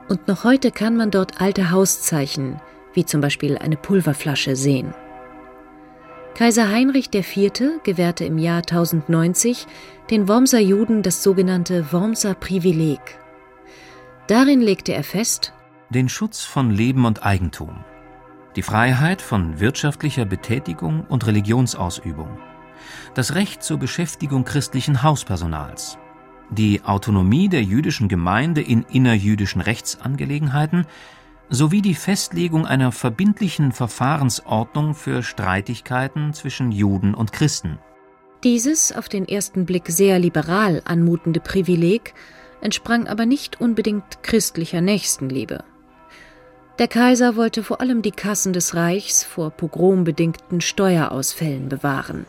und 0.09 0.27
noch 0.27 0.43
heute 0.43 0.71
kann 0.71 0.97
man 0.97 1.09
dort 1.09 1.39
alte 1.39 1.71
Hauszeichen, 1.71 2.59
wie 2.93 3.05
zum 3.05 3.21
Beispiel 3.21 3.57
eine 3.57 3.77
Pulverflasche, 3.77 4.57
sehen. 4.57 4.93
Kaiser 6.35 6.69
Heinrich 6.69 7.15
IV. 7.15 7.81
gewährte 7.83 8.25
im 8.25 8.37
Jahr 8.37 8.57
1090 8.57 9.67
den 10.09 10.27
Wormser 10.27 10.59
Juden 10.59 11.01
das 11.01 11.23
sogenannte 11.23 11.93
Wormser 11.93 12.33
Privileg. 12.33 12.99
Darin 14.27 14.59
legte 14.59 14.93
er 14.93 15.05
fest, 15.05 15.53
den 15.89 16.09
Schutz 16.09 16.43
von 16.43 16.71
Leben 16.71 17.05
und 17.05 17.25
Eigentum, 17.25 17.85
die 18.57 18.63
Freiheit 18.63 19.21
von 19.21 19.61
wirtschaftlicher 19.61 20.25
Betätigung 20.25 21.05
und 21.07 21.25
Religionsausübung, 21.25 22.37
das 23.13 23.33
Recht 23.35 23.63
zur 23.63 23.77
Beschäftigung 23.77 24.43
christlichen 24.43 25.03
Hauspersonals, 25.03 25.97
die 26.49 26.83
Autonomie 26.83 27.47
der 27.47 27.63
jüdischen 27.63 28.09
Gemeinde 28.09 28.59
in 28.59 28.83
innerjüdischen 28.83 29.61
Rechtsangelegenheiten 29.61 30.85
sowie 31.49 31.81
die 31.81 31.95
Festlegung 31.95 32.65
einer 32.65 32.91
verbindlichen 32.91 33.71
Verfahrensordnung 33.71 34.95
für 34.95 35.23
Streitigkeiten 35.23 36.33
zwischen 36.33 36.71
Juden 36.71 37.13
und 37.13 37.31
Christen. 37.31 37.79
Dieses 38.43 38.91
auf 38.91 39.09
den 39.09 39.27
ersten 39.27 39.65
Blick 39.65 39.87
sehr 39.87 40.19
liberal 40.19 40.81
anmutende 40.85 41.39
Privileg 41.39 42.13
entsprang 42.61 43.07
aber 43.07 43.25
nicht 43.25 43.61
unbedingt 43.61 44.23
christlicher 44.23 44.81
Nächstenliebe. 44.81 45.63
Der 46.77 46.87
Kaiser 46.87 47.35
wollte 47.35 47.63
vor 47.63 47.79
allem 47.79 48.01
die 48.01 48.11
Kassen 48.11 48.51
des 48.51 48.75
Reichs 48.75 49.23
vor 49.23 49.49
pogrombedingten 49.49 50.61
Steuerausfällen 50.61 51.69
bewahren. 51.69 52.25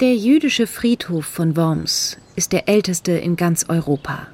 Der 0.00 0.14
jüdische 0.14 0.66
Friedhof 0.66 1.26
von 1.26 1.56
Worms 1.56 2.18
ist 2.36 2.52
der 2.52 2.68
älteste 2.68 3.12
in 3.12 3.36
ganz 3.36 3.66
Europa. 3.68 4.28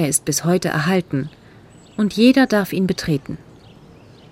Er 0.00 0.08
ist 0.08 0.24
bis 0.24 0.46
heute 0.46 0.68
erhalten 0.68 1.28
und 1.98 2.14
jeder 2.14 2.46
darf 2.46 2.72
ihn 2.72 2.86
betreten. 2.86 3.36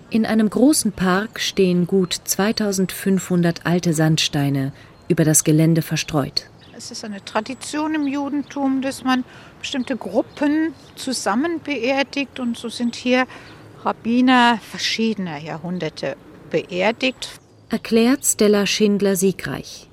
In 0.09 0.25
einem 0.25 0.49
großen 0.49 0.93
Park 0.93 1.41
stehen 1.41 1.87
gut 1.87 2.19
2500 2.25 3.67
alte 3.67 3.93
Sandsteine 3.93 4.73
über 5.09 5.25
das 5.25 5.45
Gelände 5.45 5.83
verstreut. 5.83 6.49
Es 6.75 6.91
ist 6.91 7.05
eine 7.05 7.23
Tradition 7.23 7.95
im 7.95 8.07
Judentum, 8.07 8.81
dass 8.81 9.05
man 9.05 9.25
bestimmte 9.61 9.99
Gruppen 9.99 10.73
zusammen 10.97 11.61
beerdigt 11.63 12.41
und 12.41 12.57
so 12.57 12.71
sind 12.71 12.97
hier 12.97 13.27
Rabbiner 13.85 14.59
verschiedener 14.71 15.37
Jahrhunderte 15.37 16.17
beerdigt. 16.51 17.29
Erklärt 17.69 18.25
Stella 18.25 18.65
Schindler 18.65 19.17
siegreich. 19.17 19.91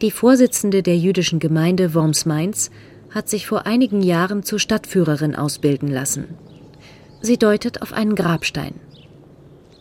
Die 0.00 0.10
Vorsitzende 0.10 0.82
der 0.82 0.96
jüdischen 0.96 1.38
Gemeinde 1.38 1.92
Worms-Mainz 1.92 2.70
hat 3.14 3.28
sich 3.28 3.46
vor 3.46 3.66
einigen 3.66 4.02
Jahren 4.02 4.42
zur 4.42 4.58
Stadtführerin 4.58 5.36
ausbilden 5.36 5.88
lassen. 5.88 6.36
Sie 7.20 7.38
deutet 7.38 7.82
auf 7.82 7.92
einen 7.92 8.14
Grabstein. 8.14 8.74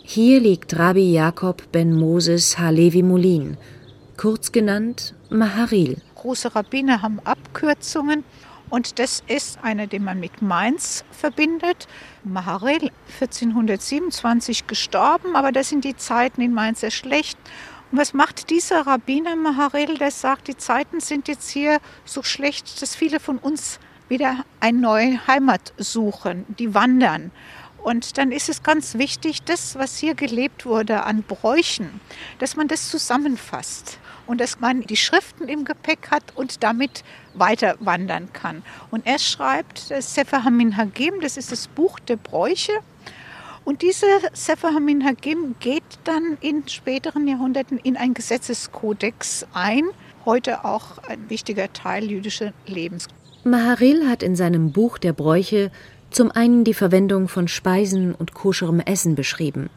Hier 0.03 0.39
liegt 0.39 0.77
Rabbi 0.77 1.13
Jakob 1.13 1.71
ben 1.71 1.93
Moses 1.93 2.57
Halevi 2.57 3.03
Molin, 3.03 3.57
kurz 4.17 4.51
genannt 4.51 5.13
Maharil. 5.29 5.97
Große 6.15 6.55
Rabbiner 6.55 7.01
haben 7.01 7.19
Abkürzungen 7.23 8.23
und 8.69 8.99
das 8.99 9.23
ist 9.27 9.59
eine, 9.63 9.87
die 9.87 9.99
man 9.99 10.19
mit 10.19 10.41
Mainz 10.41 11.03
verbindet. 11.11 11.87
Maharil 12.23 12.91
1427 13.19 14.67
gestorben, 14.67 15.35
aber 15.35 15.51
das 15.51 15.69
sind 15.69 15.83
die 15.85 15.95
Zeiten 15.95 16.41
in 16.41 16.53
Mainz 16.53 16.81
sehr 16.81 16.91
schlecht. 16.91 17.37
Und 17.91 17.97
was 17.97 18.13
macht 18.13 18.52
dieser 18.52 18.86
Rabbiner 18.86 19.36
Maharel, 19.36 19.97
der 19.97 20.12
sagt, 20.12 20.47
die 20.47 20.58
Zeiten 20.58 20.99
sind 20.99 21.28
jetzt 21.28 21.49
hier 21.49 21.80
so 22.06 22.21
schlecht, 22.21 22.82
dass 22.82 22.95
viele 22.95 23.19
von 23.19 23.39
uns 23.39 23.80
wieder 24.10 24.45
eine 24.60 24.78
neue 24.78 25.28
Heimat 25.28 25.73
suchen, 25.78 26.45
die 26.60 26.73
wandern. 26.73 27.32
Und 27.84 28.17
dann 28.17 28.32
ist 28.32 28.49
es 28.49 28.62
ganz 28.62 28.95
wichtig, 28.95 29.43
das, 29.43 29.75
was 29.75 29.97
hier 29.97 30.13
gelebt 30.13 30.65
wurde 30.65 31.04
an 31.04 31.23
Bräuchen, 31.23 32.02
dass 32.38 32.56
man 32.56 32.67
das 32.67 32.89
zusammenfasst 32.89 33.99
und 34.28 34.39
dass 34.39 34.60
man 34.60 34.82
die 34.82 34.97
Schriften 34.97 35.47
im 35.47 35.65
Gepäck 35.65 36.12
hat 36.12 36.36
und 36.36 36.62
damit 36.62 37.04
weiter 37.34 37.75
wandern 37.80 38.32
kann. 38.34 38.63
Und 38.91 39.08
er 39.08 39.17
schreibt 39.17 39.89
das 39.89 40.13
Sefer 40.13 40.43
Hamin 40.43 40.78
Hagim, 40.78 41.21
das 41.21 41.38
ist 41.38 41.52
das 41.52 41.67
Buch 41.67 41.99
der 41.99 42.17
Bräuche. 42.17 42.73
Und 43.69 43.84
diese 43.84 44.08
Sefer 44.34 44.73
Hamin 44.73 45.05
Hagim 45.05 45.53
geht 45.60 45.84
dann 46.03 46.39
in 46.41 46.67
späteren 46.67 47.27
Jahrhunderten 47.27 47.77
in 47.77 47.97
ein 47.97 48.15
Gesetzeskodex 48.15 49.45
ein, 49.53 49.84
heute 50.25 50.65
auch 50.65 50.97
ein 51.08 51.29
wichtiger 51.29 51.71
Teil 51.71 52.10
jüdischen 52.10 52.51
Lebens. 52.65 53.05
Maharil 53.43 54.10
hat 54.10 54.23
in 54.23 54.36
seinem 54.36 54.71
Buch 54.71 54.97
der 54.97 55.13
Bräuche 55.13 55.69
zum 56.10 56.32
einen 56.32 56.63
die 56.63 56.73
Verwendung 56.73 57.27
von 57.27 57.47
Speisen 57.47 58.15
und 58.15 58.34
koscherem 58.34 58.79
Essen 58.79 59.13
beschrieben. 59.13 59.69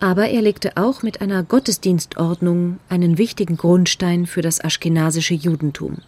Aber 0.00 0.28
er 0.28 0.42
legte 0.42 0.76
auch 0.76 1.02
mit 1.02 1.22
einer 1.22 1.42
Gottesdienstordnung 1.42 2.78
einen 2.90 3.16
wichtigen 3.16 3.56
Grundstein 3.56 4.26
für 4.26 4.42
das 4.42 4.62
aschkenasische 4.62 5.32
Judentum. 5.32 6.02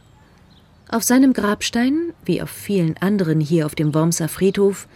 Auf 0.91 1.03
seinem 1.03 1.33
Grabstein, 1.33 2.13
wie 2.27 2.43
auf 2.43 2.51
vielen 2.51 2.99
anderen 2.99 3.41
hier 3.41 3.65
auf 3.65 3.75
dem 3.75 3.95
Wormser 3.95 4.29
Friedhof, 4.29 4.87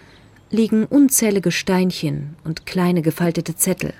liegen 0.54 0.86
unzählige 0.86 1.50
Steinchen 1.50 2.36
und 2.44 2.64
kleine 2.64 3.02
gefaltete 3.02 3.56
Zettel. 3.56 3.92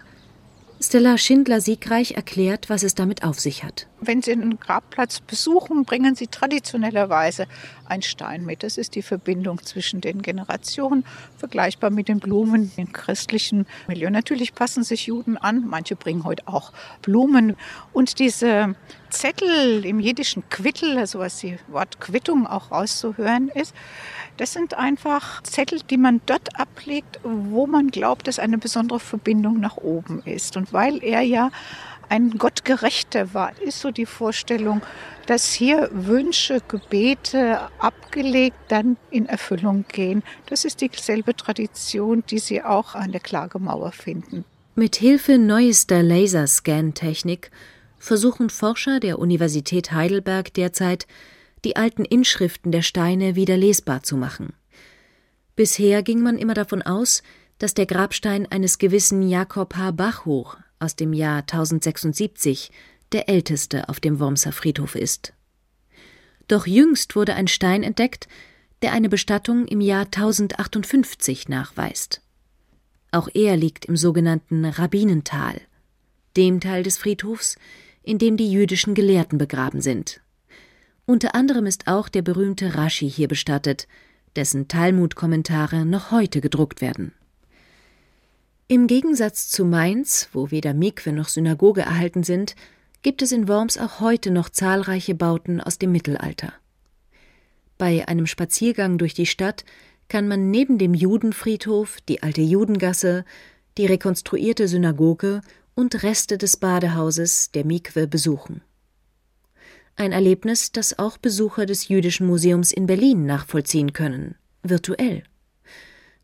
Stella 0.81 1.17
Schindler-Siegreich 1.19 2.13
erklärt, 2.13 2.69
was 2.69 2.83
es 2.83 2.95
damit 2.95 3.25
auf 3.25 3.41
sich 3.41 3.65
hat. 3.65 3.87
Wenn 4.01 4.23
Sie 4.23 4.33
einen 4.33 4.61
Grabplatz 4.61 5.21
besuchen, 5.21 5.85
bringen 5.85 6.15
Sie 6.15 6.27
traditionellerweise 6.27 7.47
einen 7.87 8.03
Stein 8.03 8.45
mit. 8.45 8.63
Das 8.63 8.77
ist 8.77 8.95
die 8.95 9.03
Verbindung 9.03 9.63
zwischen 9.63 10.01
den 10.01 10.21
Generationen, 10.21 11.05
vergleichbar 11.39 11.91
mit 11.91 12.09
den 12.09 12.21
Blumen 12.21 12.71
im 12.77 12.93
christlichen 12.93 13.67
Milieu. 13.89 14.11
Natürlich 14.11 14.55
passen 14.55 14.85
sich 14.85 15.07
Juden 15.07 15.37
an, 15.37 15.65
manche 15.67 15.97
bringen 15.97 16.25
heute 16.25 16.47
auch 16.47 16.73
Blumen. 17.03 17.57
Und 17.93 18.19
diese 18.19 18.75
Zettel 19.15 19.87
im 19.87 20.01
jiddischen 20.01 20.49
Quittel, 20.49 20.99
also 20.99 21.21
was 21.21 21.39
die 21.39 21.57
Wort 21.69 22.01
Quittung 22.01 22.47
auch 22.47 22.71
rauszuhören 22.71 23.49
ist, 23.49 23.75
das 24.37 24.53
sind 24.53 24.75
einfach 24.75 25.43
Zettel, 25.45 25.81
die 25.89 25.97
man 25.97 26.21
dort 26.27 26.59
ablegt, 26.59 27.21
wo 27.23 27.67
man 27.67 27.89
glaubt, 27.89 28.27
dass 28.27 28.41
eine 28.41 28.59
besondere 28.59 28.99
Verbindung 28.99 29.61
nach 29.61 29.77
oben 29.77 30.21
ist. 30.25 30.57
Und 30.57 30.73
weil 30.73 31.03
er 31.03 31.21
ja 31.21 31.51
ein 32.09 32.39
Gottgerechter 32.39 33.33
war, 33.33 33.53
ist 33.63 33.81
so 33.81 33.91
die 33.91 34.07
Vorstellung, 34.07 34.83
dass 35.27 35.53
hier 35.53 35.89
Wünsche, 35.93 36.61
Gebete 36.67 37.61
abgelegt 37.79 38.57
dann 38.69 38.97
in 39.11 39.27
Erfüllung 39.27 39.85
gehen. 39.89 40.23
Das 40.47 40.65
ist 40.65 40.81
dieselbe 40.81 41.37
Tradition, 41.37 42.25
die 42.29 42.41
Sie 42.41 42.63
auch 42.63 42.95
an 42.95 43.13
der 43.13 43.21
Klagemauer 43.21 43.93
finden. 43.93 44.45
Mit 44.75 44.97
Hilfe 44.97 45.39
neuester 45.39 46.03
Laserscan-Technik 46.03 47.53
versuchen 48.05 48.51
Forscher 48.51 49.01
der 49.01 49.19
Universität 49.19 49.93
Heidelberg 49.93 50.53
derzeit, 50.53 51.07
die 51.65 51.77
alten 51.77 52.05
Inschriften 52.05 52.71
der 52.71 52.83
Steine 52.83 53.35
wieder 53.35 53.57
lesbar 53.57 54.03
zu 54.03 54.19
machen. 54.19 54.53
Bisher 55.57 56.03
ging 56.03 56.21
man 56.21 56.37
immer 56.37 56.53
davon 56.53 56.83
aus, 56.83 57.23
dass 57.59 57.73
der 57.73 57.87
Grabstein 57.87 58.47
eines 58.51 58.79
gewissen 58.79 59.27
Jakob 59.27 59.75
H. 59.77 59.93
Bachhoch 59.93 60.59
aus 60.79 60.97
dem 60.97 61.15
Jahr 61.15 61.39
1076 61.39 62.71
der 63.13 63.29
älteste 63.29 63.89
auf 63.89 64.01
dem 64.01 64.21
Wormser 64.21 64.53
Friedhof 64.53 64.97
ist. 64.97 65.33
Doch 66.47 66.67
jüngst 66.67 67.17
wurde 67.17 67.35
ein 67.35 67.49
Stein 67.49 67.83
entdeckt, 67.83 68.29
der 68.83 68.93
eine 68.93 69.09
Bestattung 69.09 69.67
im 69.67 69.81
Jahr 69.81 70.05
1058 70.05 71.49
nachweist. 71.49 72.21
Auch 73.13 73.29
er 73.33 73.57
liegt 73.57 73.87
im 73.87 73.97
sogenannten 73.97 74.67
Rabbinental, 74.67 75.59
dem 76.37 76.61
Teil 76.61 76.83
des 76.83 76.99
Friedhofs, 76.99 77.57
in 78.05 78.19
dem 78.19 78.37
die 78.37 78.51
jüdischen 78.51 78.95
Gelehrten 78.95 79.39
begraben 79.39 79.81
sind. 79.81 80.21
Unter 81.07 81.35
anderem 81.35 81.67
ist 81.67 81.87
auch 81.87 82.09
der 82.09 82.23
berühmte 82.23 82.77
Rashi 82.77 83.11
hier 83.11 83.29
bestattet, 83.29 83.89
dessen 84.37 84.69
Talmud-Kommentare 84.69 85.85
noch 85.85 86.11
heute 86.11 86.41
gedruckt 86.41 86.81
werden. 86.81 87.13
Im 88.69 88.87
Gegensatz 88.87 89.51
zu 89.51 89.65
Mainz, 89.65 90.29
wo 90.33 90.51
weder 90.51 90.73
Mikwe 90.73 91.13
noch 91.13 91.29
Synagoge 91.29 91.83
erhalten 91.83 92.23
sind, 92.23 92.55
gibt 93.03 93.21
es 93.21 93.33
in 93.33 93.49
Worms 93.49 93.77
auch 93.77 94.01
heute 94.01 94.31
noch 94.31 94.49
zahlreiche 94.49 95.15
Bauten 95.15 95.61
aus 95.61 95.79
dem 95.79 95.93
Mittelalter. 95.93 96.55
Bei 97.77 98.09
einem 98.09 98.27
Spaziergang 98.27 98.97
durch 98.97 99.13
die 99.13 99.27
Stadt 99.27 99.65
kann 100.09 100.29
man 100.29 100.51
neben 100.51 100.79
dem 100.79 100.95
Judenfriedhof 100.95 101.99
die 102.09 102.23
alte 102.23 102.41
Judengasse, 102.41 103.25
die 103.77 103.87
rekonstruierte 103.87 104.69
Synagoge 104.69 105.43
und 105.75 106.03
Reste 106.03 106.39
des 106.39 106.57
Badehauses 106.57 107.51
der 107.53 107.65
Mikwe 107.65 108.07
besuchen. 108.07 108.63
Ein 109.97 110.13
Erlebnis, 110.13 110.73
das 110.73 110.99
auch 110.99 111.19
Besucher 111.19 111.67
des 111.67 111.89
Jüdischen 111.89 112.27
Museums 112.27 112.73
in 112.73 112.87
Berlin 112.87 113.27
nachvollziehen 113.27 113.93
können, 113.93 114.35
virtuell. 114.63 115.23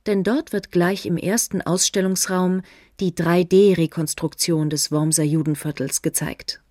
Denn 0.06 0.24
dort 0.24 0.52
wird 0.52 0.72
gleich 0.72 1.06
im 1.06 1.16
ersten 1.16 1.62
Ausstellungsraum 1.62 2.62
die 2.98 3.12
3D-Rekonstruktion 3.12 4.70
des 4.70 4.90
Wormser 4.90 5.24
Judenviertels 5.24 6.02
gezeigt. 6.02 6.62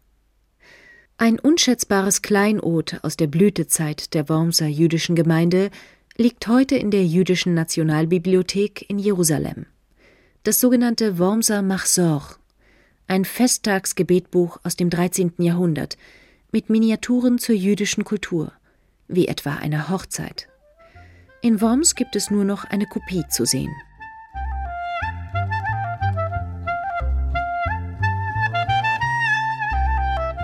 Ein 1.17 1.39
unschätzbares 1.39 2.21
Kleinod 2.21 2.99
aus 3.03 3.17
der 3.17 3.27
Blütezeit 3.27 4.13
der 4.13 4.29
Wormser 4.29 4.67
jüdischen 4.67 5.15
Gemeinde 5.15 5.69
liegt 6.17 6.47
heute 6.47 6.75
in 6.75 6.91
der 6.91 7.05
Jüdischen 7.05 7.53
Nationalbibliothek 7.53 8.89
in 8.89 8.99
Jerusalem. 8.99 9.65
Das 10.43 10.59
sogenannte 10.59 11.17
Wormser 11.17 11.61
Machsor, 11.61 12.38
ein 13.09 13.25
Festtagsgebetbuch 13.25 14.59
aus 14.63 14.75
dem 14.75 14.89
13. 14.89 15.33
Jahrhundert 15.39 15.97
mit 16.51 16.69
Miniaturen 16.69 17.39
zur 17.39 17.55
jüdischen 17.55 18.03
Kultur, 18.05 18.51
wie 19.07 19.27
etwa 19.27 19.55
einer 19.55 19.89
Hochzeit. 19.89 20.47
In 21.41 21.59
Worms 21.59 21.95
gibt 21.95 22.15
es 22.15 22.29
nur 22.29 22.45
noch 22.45 22.65
eine 22.65 22.85
Kopie 22.85 23.23
zu 23.29 23.45
sehen. 23.45 23.73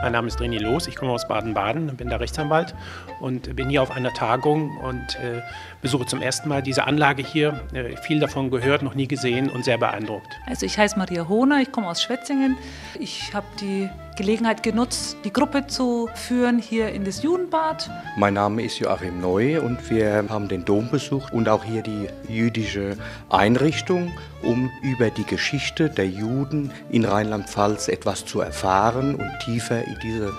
Mein 0.05 0.11
Name 0.11 0.27
ist 0.27 0.39
René 0.39 0.59
Loos, 0.59 0.87
ich 0.87 0.95
komme 0.95 1.11
aus 1.13 1.27
Baden-Baden, 1.27 1.97
bin 1.97 2.09
da 2.09 2.17
Rechtsanwalt 2.17 2.75
und 3.21 3.55
bin 3.55 3.71
hier 3.71 3.81
auf 3.81 3.89
einer 3.89 4.13
Tagung 4.13 4.77
und 4.83 5.15
äh, 5.15 5.41
besuche 5.81 6.05
zum 6.05 6.21
ersten 6.21 6.47
Mal 6.47 6.61
diese 6.61 6.85
Anlage 6.85 7.23
hier. 7.23 7.59
Äh, 7.73 7.97
viel 7.97 8.19
davon 8.19 8.51
gehört, 8.51 8.83
noch 8.83 8.93
nie 8.93 9.07
gesehen 9.07 9.49
und 9.49 9.65
sehr 9.65 9.79
beeindruckt. 9.79 10.27
Also 10.45 10.67
ich 10.67 10.77
heiße 10.77 10.99
Maria 10.99 11.27
Hohner, 11.27 11.59
ich 11.59 11.71
komme 11.71 11.87
aus 11.87 12.03
Schwetzingen. 12.03 12.55
Ich 12.99 13.33
habe 13.33 13.47
die 13.59 13.89
Gelegenheit 14.15 14.63
genutzt, 14.63 15.17
die 15.23 15.33
Gruppe 15.33 15.67
zu 15.67 16.09
führen 16.15 16.59
hier 16.59 16.89
in 16.89 17.03
das 17.03 17.21
Judenbad. 17.21 17.89
Mein 18.17 18.35
Name 18.35 18.63
ist 18.63 18.79
Joachim 18.79 19.19
Neu 19.19 19.61
und 19.61 19.89
wir 19.89 20.25
haben 20.29 20.47
den 20.47 20.63
Dom 20.63 20.89
besucht 20.89 21.33
und 21.33 21.49
auch 21.49 21.63
hier 21.63 21.81
die 21.81 22.07
jüdische 22.29 22.97
Einrichtung, 23.29 24.11
um 24.41 24.71
über 24.81 25.09
die 25.09 25.25
Geschichte 25.25 25.89
der 25.89 26.07
Juden 26.07 26.71
in 26.89 27.05
Rheinland-Pfalz 27.05 27.89
etwas 27.89 28.25
zu 28.25 28.39
erfahren 28.39 29.15
und 29.15 29.31
tiefer 29.43 29.83
in 29.83 29.97
diese 30.01 30.31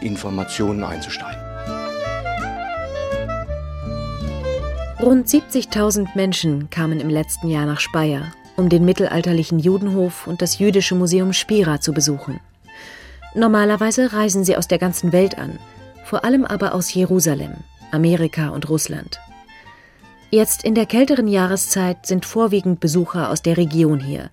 Informationen 0.00 0.82
einzusteigen. 0.82 1.40
Rund 5.00 5.28
70.000 5.28 6.08
Menschen 6.16 6.70
kamen 6.70 6.98
im 6.98 7.08
letzten 7.08 7.48
Jahr 7.48 7.66
nach 7.66 7.78
Speyer, 7.78 8.32
um 8.56 8.68
den 8.68 8.84
mittelalterlichen 8.84 9.58
Judenhof 9.58 10.26
und 10.26 10.42
das 10.42 10.58
Jüdische 10.58 10.96
Museum 10.96 11.32
Spira 11.32 11.80
zu 11.80 11.92
besuchen. 11.92 12.40
Normalerweise 13.38 14.12
reisen 14.12 14.44
sie 14.44 14.56
aus 14.56 14.66
der 14.66 14.78
ganzen 14.78 15.12
Welt 15.12 15.38
an, 15.38 15.60
vor 16.04 16.24
allem 16.24 16.44
aber 16.44 16.74
aus 16.74 16.92
Jerusalem, 16.92 17.52
Amerika 17.92 18.48
und 18.48 18.68
Russland. 18.68 19.20
Jetzt 20.32 20.64
in 20.64 20.74
der 20.74 20.86
kälteren 20.86 21.28
Jahreszeit 21.28 22.04
sind 22.04 22.26
vorwiegend 22.26 22.80
Besucher 22.80 23.30
aus 23.30 23.40
der 23.40 23.56
Region 23.56 24.00
hier, 24.00 24.30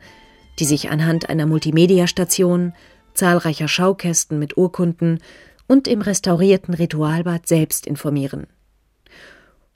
die 0.58 0.66
sich 0.66 0.90
anhand 0.90 1.30
einer 1.30 1.46
Multimedia-Station, 1.46 2.74
zahlreicher 3.14 3.68
Schaukästen 3.68 4.40
mit 4.40 4.58
Urkunden 4.58 5.20
und 5.68 5.88
im 5.88 6.02
restaurierten 6.02 6.74
Ritualbad 6.74 7.48
selbst 7.48 7.86
informieren. 7.86 8.48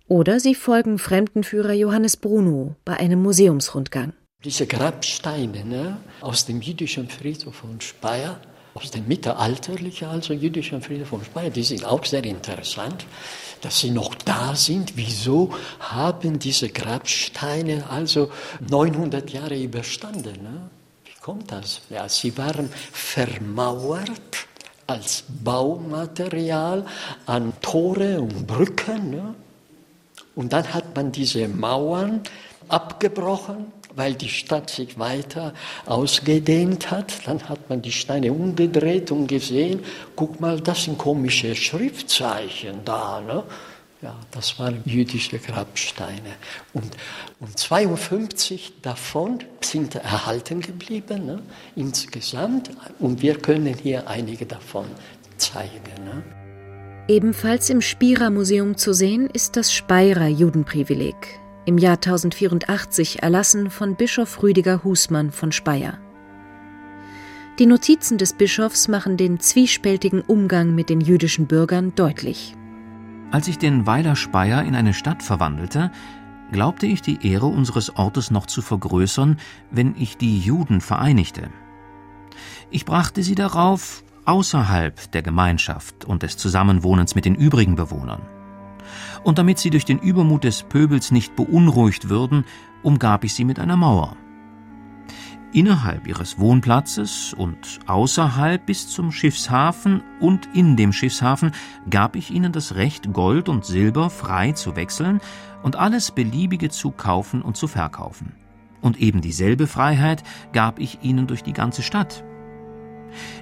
Oder 0.08 0.40
sie 0.40 0.56
folgen 0.56 0.98
Fremdenführer 0.98 1.74
Johannes 1.74 2.18
Bruno 2.18 2.76
bei 2.84 2.98
einem 2.98 3.22
Museumsrundgang. 3.22 4.14
Diese 4.44 4.66
Grabsteine 4.66 5.66
ne, 5.66 5.98
aus 6.22 6.46
dem 6.48 6.62
jüdischen 6.62 7.10
Friedhof 7.10 7.58
von 7.58 7.80
Speyer, 7.80 8.40
aus 8.80 8.92
dem 8.92 9.08
mittelalterlichen, 9.08 10.08
also 10.08 10.34
jüdischen 10.34 10.82
Friedhof 10.82 11.10
von 11.10 11.24
Speyer, 11.24 11.50
die 11.50 11.64
sind 11.64 11.86
auch 11.86 12.06
sehr 12.06 12.24
interessant, 12.24 13.06
dass 13.62 13.80
sie 13.80 13.92
noch 13.92 14.16
da 14.16 14.56
sind. 14.56 14.94
Wieso 14.96 15.54
haben 15.80 16.40
diese 16.40 16.70
Grabsteine 16.70 17.90
also 17.90 18.32
900 18.70 19.30
Jahre 19.32 19.62
überstanden? 19.62 20.42
Ne? 20.44 20.70
Wie 21.06 21.20
kommt 21.22 21.52
das? 21.52 21.82
Ja, 21.90 22.08
sie 22.08 22.38
waren 22.38 22.70
vermauert 22.92 24.48
als 24.88 25.24
Baumaterial 25.28 26.86
an 27.26 27.54
Tore 27.62 28.22
und 28.22 28.48
Brücken. 28.48 29.12
Ne? 29.12 29.36
Und 30.36 30.54
dann 30.54 30.74
hat 30.74 30.96
man 30.96 31.12
diese 31.12 31.48
Mauern 31.48 32.22
abgebrochen, 32.70 33.72
weil 33.96 34.14
die 34.14 34.30
Stadt 34.30 34.70
sich 34.70 34.98
weiter 35.00 35.54
ausgedehnt 35.86 36.92
hat. 36.92 37.28
Dann 37.28 37.48
hat 37.50 37.70
man 37.70 37.82
die 37.82 37.92
Steine 37.92 38.32
umgedreht 38.32 39.12
und 39.12 39.28
gesehen, 39.28 39.82
guck 40.16 40.40
mal, 40.40 40.60
das 40.60 40.86
sind 40.86 40.98
komische 40.98 41.56
Schriftzeichen 41.56 42.86
da. 42.86 43.22
Ne? 43.22 43.44
Ja, 44.02 44.16
das 44.32 44.58
waren 44.60 44.82
jüdische 44.86 45.40
Grabsteine. 45.40 46.36
Und, 46.74 46.96
und 47.42 47.58
52 47.58 48.82
davon 48.82 49.40
sind 49.62 49.96
erhalten 49.96 50.62
geblieben, 50.62 51.26
ne? 51.26 51.42
insgesamt. 51.76 52.70
Und 53.00 53.22
wir 53.22 53.36
können 53.36 53.74
hier 53.74 54.08
einige 54.08 54.46
davon 54.46 54.86
zeigen. 55.38 56.06
Ne? 56.06 56.24
Ebenfalls 57.10 57.70
im 57.70 57.82
Spira 57.82 58.30
Museum 58.30 58.78
zu 58.78 58.94
sehen 58.94 59.30
ist 59.34 59.58
das 59.58 59.74
Speyerer 59.74 60.28
Judenprivileg, 60.28 61.40
im 61.70 61.78
Jahr 61.78 61.98
1084 61.98 63.22
erlassen 63.22 63.70
von 63.70 63.96
Bischof 63.96 64.42
Rüdiger 64.42 64.84
Husmann 64.84 65.30
von 65.30 65.52
Speyer. 65.52 66.00
Die 67.60 67.68
Notizen 67.68 68.18
des 68.18 68.34
Bischofs 68.34 68.88
machen 68.88 69.18
den 69.18 69.40
zwiespältigen 69.40 70.22
Umgang 70.22 70.74
mit 70.74 70.90
den 70.90 71.00
jüdischen 71.00 71.46
Bürgern 71.46 71.94
deutlich. 71.94 72.56
Als 73.30 73.48
ich 73.48 73.60
den 73.60 73.86
Weiler 73.86 74.16
Speyer 74.16 74.64
in 74.64 74.74
eine 74.74 74.96
Stadt 74.96 75.22
verwandelte, 75.22 75.92
glaubte 76.52 76.88
ich 76.88 77.04
die 77.04 77.20
Ehre 77.22 77.46
unseres 77.46 77.96
Ortes 77.96 78.32
noch 78.32 78.48
zu 78.48 78.64
vergrößern, 78.64 79.38
wenn 79.70 79.94
ich 79.96 80.18
die 80.18 80.40
Juden 80.40 80.82
vereinigte. 80.82 81.52
Ich 82.72 82.84
brachte 82.84 83.22
sie 83.22 83.36
darauf, 83.36 84.04
außerhalb 84.26 85.12
der 85.12 85.22
Gemeinschaft 85.22 86.04
und 86.04 86.24
des 86.24 86.36
Zusammenwohnens 86.36 87.14
mit 87.14 87.26
den 87.26 87.36
übrigen 87.36 87.76
Bewohnern. 87.76 88.24
Und 89.24 89.38
damit 89.38 89.60
sie 89.60 89.70
durch 89.70 89.86
den 89.86 90.00
Übermut 90.00 90.44
des 90.44 90.64
Pöbels 90.64 91.12
nicht 91.12 91.36
beunruhigt 91.36 92.10
würden, 92.10 92.46
umgab 92.84 93.24
ich 93.24 93.34
sie 93.34 93.46
mit 93.46 93.60
einer 93.60 93.78
Mauer. 93.78 94.16
Innerhalb 95.52 96.08
ihres 96.08 96.38
Wohnplatzes 96.38 97.34
und 97.34 97.80
außerhalb 97.88 98.64
bis 98.64 98.88
zum 98.88 99.12
Schiffshafen 99.12 100.04
und 100.20 100.48
in 100.54 100.78
dem 100.78 100.94
Schiffshafen 100.94 101.54
gab 101.90 102.16
ich 102.16 102.30
ihnen 102.30 102.52
das 102.52 102.76
Recht, 102.76 103.14
Gold 103.14 103.50
und 103.50 103.66
Silber 103.66 104.12
frei 104.12 104.52
zu 104.52 104.76
wechseln 104.76 105.22
und 105.64 105.76
alles 105.76 106.12
Beliebige 106.12 106.70
zu 106.70 106.92
kaufen 106.92 107.42
und 107.42 107.58
zu 107.58 107.68
verkaufen. 107.68 108.34
Und 108.82 109.00
eben 109.00 109.22
dieselbe 109.22 109.66
Freiheit 109.66 110.24
gab 110.54 110.80
ich 110.80 111.00
ihnen 111.02 111.26
durch 111.26 111.44
die 111.44 111.54
ganze 111.54 111.82
Stadt, 111.82 112.24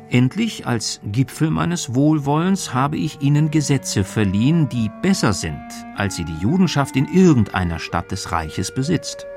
Endlich, 0.09 0.65
als 0.65 0.99
Gipfel 1.03 1.49
meines 1.49 1.93
Wohlwollens, 1.95 2.73
habe 2.73 2.97
ich 2.97 3.21
ihnen 3.21 3.51
Gesetze 3.51 4.03
verliehen, 4.03 4.69
die 4.69 4.89
besser 5.01 5.33
sind, 5.33 5.61
als 5.95 6.15
sie 6.15 6.25
die 6.25 6.37
Judenschaft 6.37 6.95
in 6.95 7.07
irgendeiner 7.07 7.79
Stadt 7.79 8.11
des 8.11 8.31
Reiches 8.31 8.73
besitzt. 8.73 9.27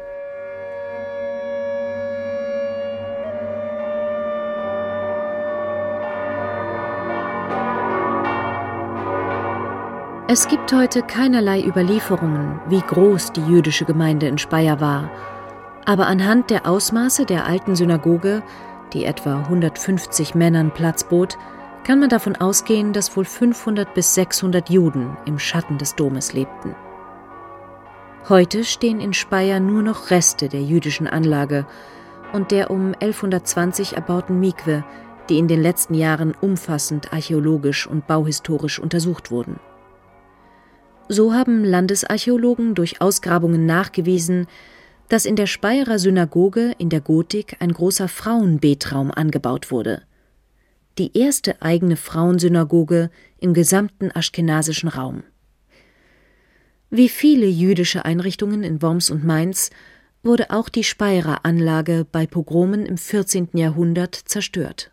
Es 10.32 10.46
gibt 10.46 10.72
heute 10.72 11.02
keinerlei 11.02 11.60
Überlieferungen, 11.60 12.60
wie 12.68 12.80
groß 12.80 13.32
die 13.32 13.42
jüdische 13.42 13.84
Gemeinde 13.84 14.28
in 14.28 14.38
Speyer 14.38 14.80
war, 14.80 15.10
aber 15.86 16.06
anhand 16.06 16.50
der 16.50 16.68
Ausmaße 16.68 17.26
der 17.26 17.46
alten 17.46 17.74
Synagoge 17.74 18.44
die 18.92 19.05
etwa 19.05 19.40
150 19.40 20.35
Männern 20.35 20.72
Platz 20.72 21.05
bot, 21.05 21.38
kann 21.85 22.00
man 22.00 22.09
davon 22.09 22.37
ausgehen, 22.37 22.92
dass 22.92 23.16
wohl 23.16 23.24
500 23.24 23.94
bis 23.94 24.14
600 24.14 24.68
Juden 24.70 25.16
im 25.24 25.38
Schatten 25.38 25.79
des 25.79 25.96
Domes 25.96 26.33
lebten. 26.33 26.74
Heute 28.29 28.64
stehen 28.64 29.00
in 29.00 29.14
Speyer 29.14 29.61
nur 29.61 29.83
noch 29.83 30.11
Reste 30.11 30.48
der 30.48 30.62
jüdischen 30.62 31.07
Anlage 31.07 31.66
und 32.33 32.50
der 32.50 32.70
um 32.70 32.94
1120 33.00 33.94
erbauten 33.94 34.38
Mikwe, 34.38 34.85
die 35.29 35.38
in 35.38 35.48
den 35.48 35.62
letzten 35.62 35.94
Jahren 35.94 36.35
umfassend 36.40 37.12
archäologisch 37.12 37.87
und 37.87 38.07
bauhistorisch 38.07 38.79
untersucht 38.79 39.31
wurden. 39.31 39.59
So 41.09 41.35
haben 41.35 41.64
Landesarchäologen 41.64 42.74
durch 42.74 43.00
Ausgrabungen 43.00 43.66
nachgewiesen, 43.66 44.46
dass 45.11 45.27
in 45.27 45.35
der 45.35 45.49
Speyerer 45.49 45.99
Synagoge 45.99 46.73
in 46.79 46.88
der 46.88 47.01
Gotik 47.01 47.57
ein 47.59 47.73
großer 47.73 48.07
Frauenbetraum 48.07 49.11
angebaut 49.11 49.73
wurde. 49.73 50.03
Die 50.99 51.18
erste 51.18 51.61
eigene 51.61 51.96
Frauensynagoge 51.96 53.11
im 53.38 53.53
gesamten 53.53 54.12
aschkenasischen 54.14 54.88
Raum. 54.88 55.25
Wie 56.90 57.09
viele 57.09 57.46
jüdische 57.46 58.05
Einrichtungen 58.05 58.62
in 58.62 58.81
Worms 58.83 59.11
und 59.11 59.25
Mainz 59.25 59.70
wurde 60.23 60.51
auch 60.51 60.68
die 60.68 60.85
Speyerer 60.85 61.44
Anlage 61.44 62.07
bei 62.11 62.27
Pogromen 62.29 62.87
im 62.87 62.96
14. 62.96 63.49
Jahrhundert 63.55 64.14
zerstört. 64.14 64.92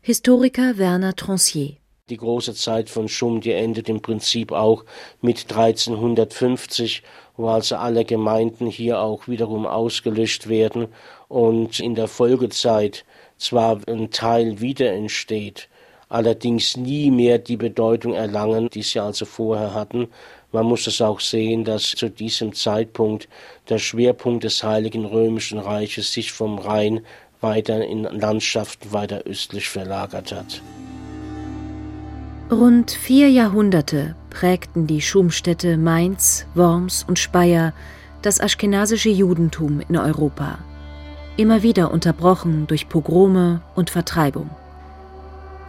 Historiker 0.00 0.78
Werner 0.78 1.14
Trancier 1.14 1.76
die 2.08 2.16
große 2.16 2.54
Zeit 2.54 2.90
von 2.90 3.08
Schum, 3.08 3.40
die 3.40 3.52
endet 3.52 3.88
im 3.88 4.00
Prinzip 4.00 4.52
auch 4.52 4.84
mit 5.20 5.50
1350, 5.50 7.02
wo 7.36 7.48
also 7.48 7.76
alle 7.76 8.04
Gemeinden 8.04 8.66
hier 8.66 9.00
auch 9.00 9.28
wiederum 9.28 9.66
ausgelöscht 9.66 10.48
werden 10.48 10.88
und 11.28 11.80
in 11.80 11.94
der 11.94 12.08
Folgezeit 12.08 13.04
zwar 13.36 13.80
ein 13.86 14.10
Teil 14.10 14.60
wieder 14.60 14.92
entsteht, 14.92 15.68
allerdings 16.08 16.76
nie 16.76 17.10
mehr 17.10 17.38
die 17.38 17.56
Bedeutung 17.56 18.14
erlangen, 18.14 18.68
die 18.70 18.82
sie 18.82 19.00
also 19.00 19.24
vorher 19.24 19.74
hatten. 19.74 20.08
Man 20.50 20.66
muss 20.66 20.86
es 20.86 21.00
auch 21.00 21.20
sehen, 21.20 21.64
dass 21.64 21.90
zu 21.90 22.08
diesem 22.08 22.54
Zeitpunkt 22.54 23.28
der 23.68 23.78
Schwerpunkt 23.78 24.44
des 24.44 24.62
Heiligen 24.64 25.04
Römischen 25.04 25.58
Reiches 25.58 26.12
sich 26.12 26.32
vom 26.32 26.58
Rhein 26.58 27.04
weiter 27.40 27.84
in 27.84 28.02
Landschaften 28.02 28.92
weiter 28.92 29.22
östlich 29.24 29.68
verlagert 29.68 30.32
hat. 30.32 30.60
Rund 32.50 32.90
vier 32.92 33.28
Jahrhunderte 33.28 34.14
prägten 34.30 34.86
die 34.86 35.02
Schumstädte 35.02 35.76
Mainz, 35.76 36.46
Worms 36.54 37.04
und 37.06 37.18
Speyer 37.18 37.74
das 38.22 38.40
aschkenasische 38.40 39.10
Judentum 39.10 39.82
in 39.86 39.98
Europa, 39.98 40.58
immer 41.36 41.62
wieder 41.62 41.90
unterbrochen 41.92 42.66
durch 42.66 42.88
Pogrome 42.88 43.60
und 43.74 43.90
Vertreibung. 43.90 44.48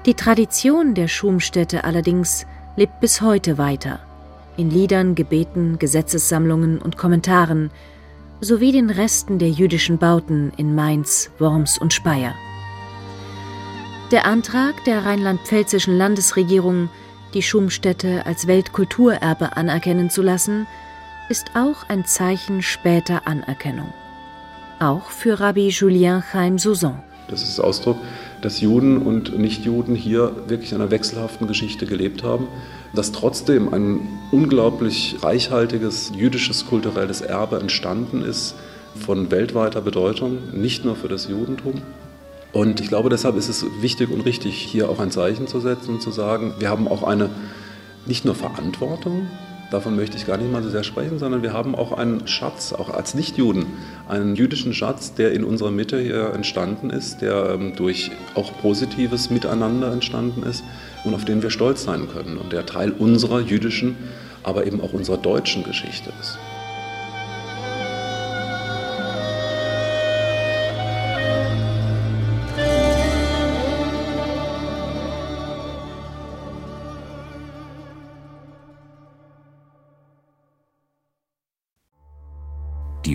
Die 0.05 0.13
Tradition 0.13 0.93
der 0.93 1.09
Schumstädte 1.09 1.83
allerdings 1.83 2.45
lebt 2.77 3.01
bis 3.01 3.19
heute 3.19 3.57
weiter, 3.57 3.99
in 4.55 4.71
Liedern, 4.71 5.15
Gebeten, 5.15 5.79
Gesetzessammlungen 5.79 6.79
und 6.79 6.95
Kommentaren, 6.95 7.71
sowie 8.39 8.71
den 8.71 8.89
Resten 8.89 9.37
der 9.37 9.49
jüdischen 9.49 9.97
Bauten 9.97 10.53
in 10.55 10.75
Mainz, 10.75 11.29
Worms 11.39 11.77
und 11.77 11.93
Speyer. 11.93 12.35
Der 14.11 14.25
Antrag 14.25 14.83
der 14.85 15.05
rheinland-pfälzischen 15.05 15.95
Landesregierung, 15.95 16.89
die 17.35 17.43
Schumstätte 17.43 18.25
als 18.25 18.47
Weltkulturerbe 18.47 19.55
anerkennen 19.55 20.09
zu 20.09 20.23
lassen, 20.23 20.65
ist 21.29 21.51
auch 21.53 21.87
ein 21.89 22.05
Zeichen 22.05 22.63
später 22.63 23.27
Anerkennung. 23.27 23.93
Auch 24.79 25.11
für 25.11 25.39
Rabbi 25.39 25.67
Julien 25.67 26.23
Chaim 26.31 26.57
Souzon. 26.57 26.97
Das 27.27 27.43
ist 27.43 27.59
Ausdruck, 27.59 27.97
dass 28.41 28.61
Juden 28.61 28.97
und 28.97 29.37
Nichtjuden 29.37 29.93
hier 29.93 30.31
wirklich 30.47 30.71
in 30.71 30.81
einer 30.81 30.89
wechselhaften 30.89 31.47
Geschichte 31.47 31.85
gelebt 31.85 32.23
haben, 32.23 32.47
dass 32.95 33.11
trotzdem 33.11 33.71
ein 33.71 34.07
unglaublich 34.31 35.17
reichhaltiges 35.21 36.13
jüdisches 36.15 36.65
kulturelles 36.65 37.21
Erbe 37.21 37.59
entstanden 37.59 38.23
ist 38.23 38.55
von 38.95 39.29
weltweiter 39.29 39.81
Bedeutung, 39.81 40.39
nicht 40.51 40.83
nur 40.83 40.95
für 40.95 41.09
das 41.09 41.27
Judentum, 41.27 41.83
und 42.51 42.79
ich 42.79 42.87
glaube, 42.87 43.09
deshalb 43.09 43.35
ist 43.35 43.49
es 43.49 43.65
wichtig 43.81 44.09
und 44.09 44.21
richtig, 44.21 44.55
hier 44.55 44.89
auch 44.89 44.99
ein 44.99 45.11
Zeichen 45.11 45.47
zu 45.47 45.59
setzen 45.59 45.95
und 45.95 46.01
zu 46.01 46.11
sagen, 46.11 46.53
wir 46.59 46.69
haben 46.69 46.87
auch 46.87 47.03
eine 47.03 47.29
nicht 48.05 48.25
nur 48.25 48.33
Verantwortung, 48.33 49.27
davon 49.71 49.95
möchte 49.95 50.17
ich 50.17 50.25
gar 50.25 50.37
nicht 50.37 50.51
mal 50.51 50.63
so 50.63 50.69
sehr 50.69 50.83
sprechen, 50.83 51.19
sondern 51.19 51.43
wir 51.43 51.53
haben 51.53 51.75
auch 51.75 51.91
einen 51.91 52.27
Schatz, 52.27 52.73
auch 52.73 52.89
als 52.89 53.13
Nichtjuden, 53.13 53.67
einen 54.07 54.35
jüdischen 54.35 54.73
Schatz, 54.73 55.13
der 55.13 55.31
in 55.33 55.43
unserer 55.43 55.71
Mitte 55.71 55.99
hier 55.99 56.33
entstanden 56.33 56.89
ist, 56.89 57.21
der 57.21 57.51
ähm, 57.51 57.75
durch 57.75 58.11
auch 58.35 58.51
positives 58.61 59.29
Miteinander 59.29 59.91
entstanden 59.91 60.43
ist 60.43 60.63
und 61.03 61.13
auf 61.13 61.25
den 61.25 61.41
wir 61.41 61.51
stolz 61.51 61.83
sein 61.83 62.07
können 62.11 62.37
und 62.37 62.51
der 62.51 62.65
Teil 62.65 62.91
unserer 62.91 63.41
jüdischen, 63.41 63.95
aber 64.43 64.65
eben 64.65 64.81
auch 64.81 64.93
unserer 64.93 65.17
deutschen 65.17 65.63
Geschichte 65.63 66.11
ist. 66.19 66.39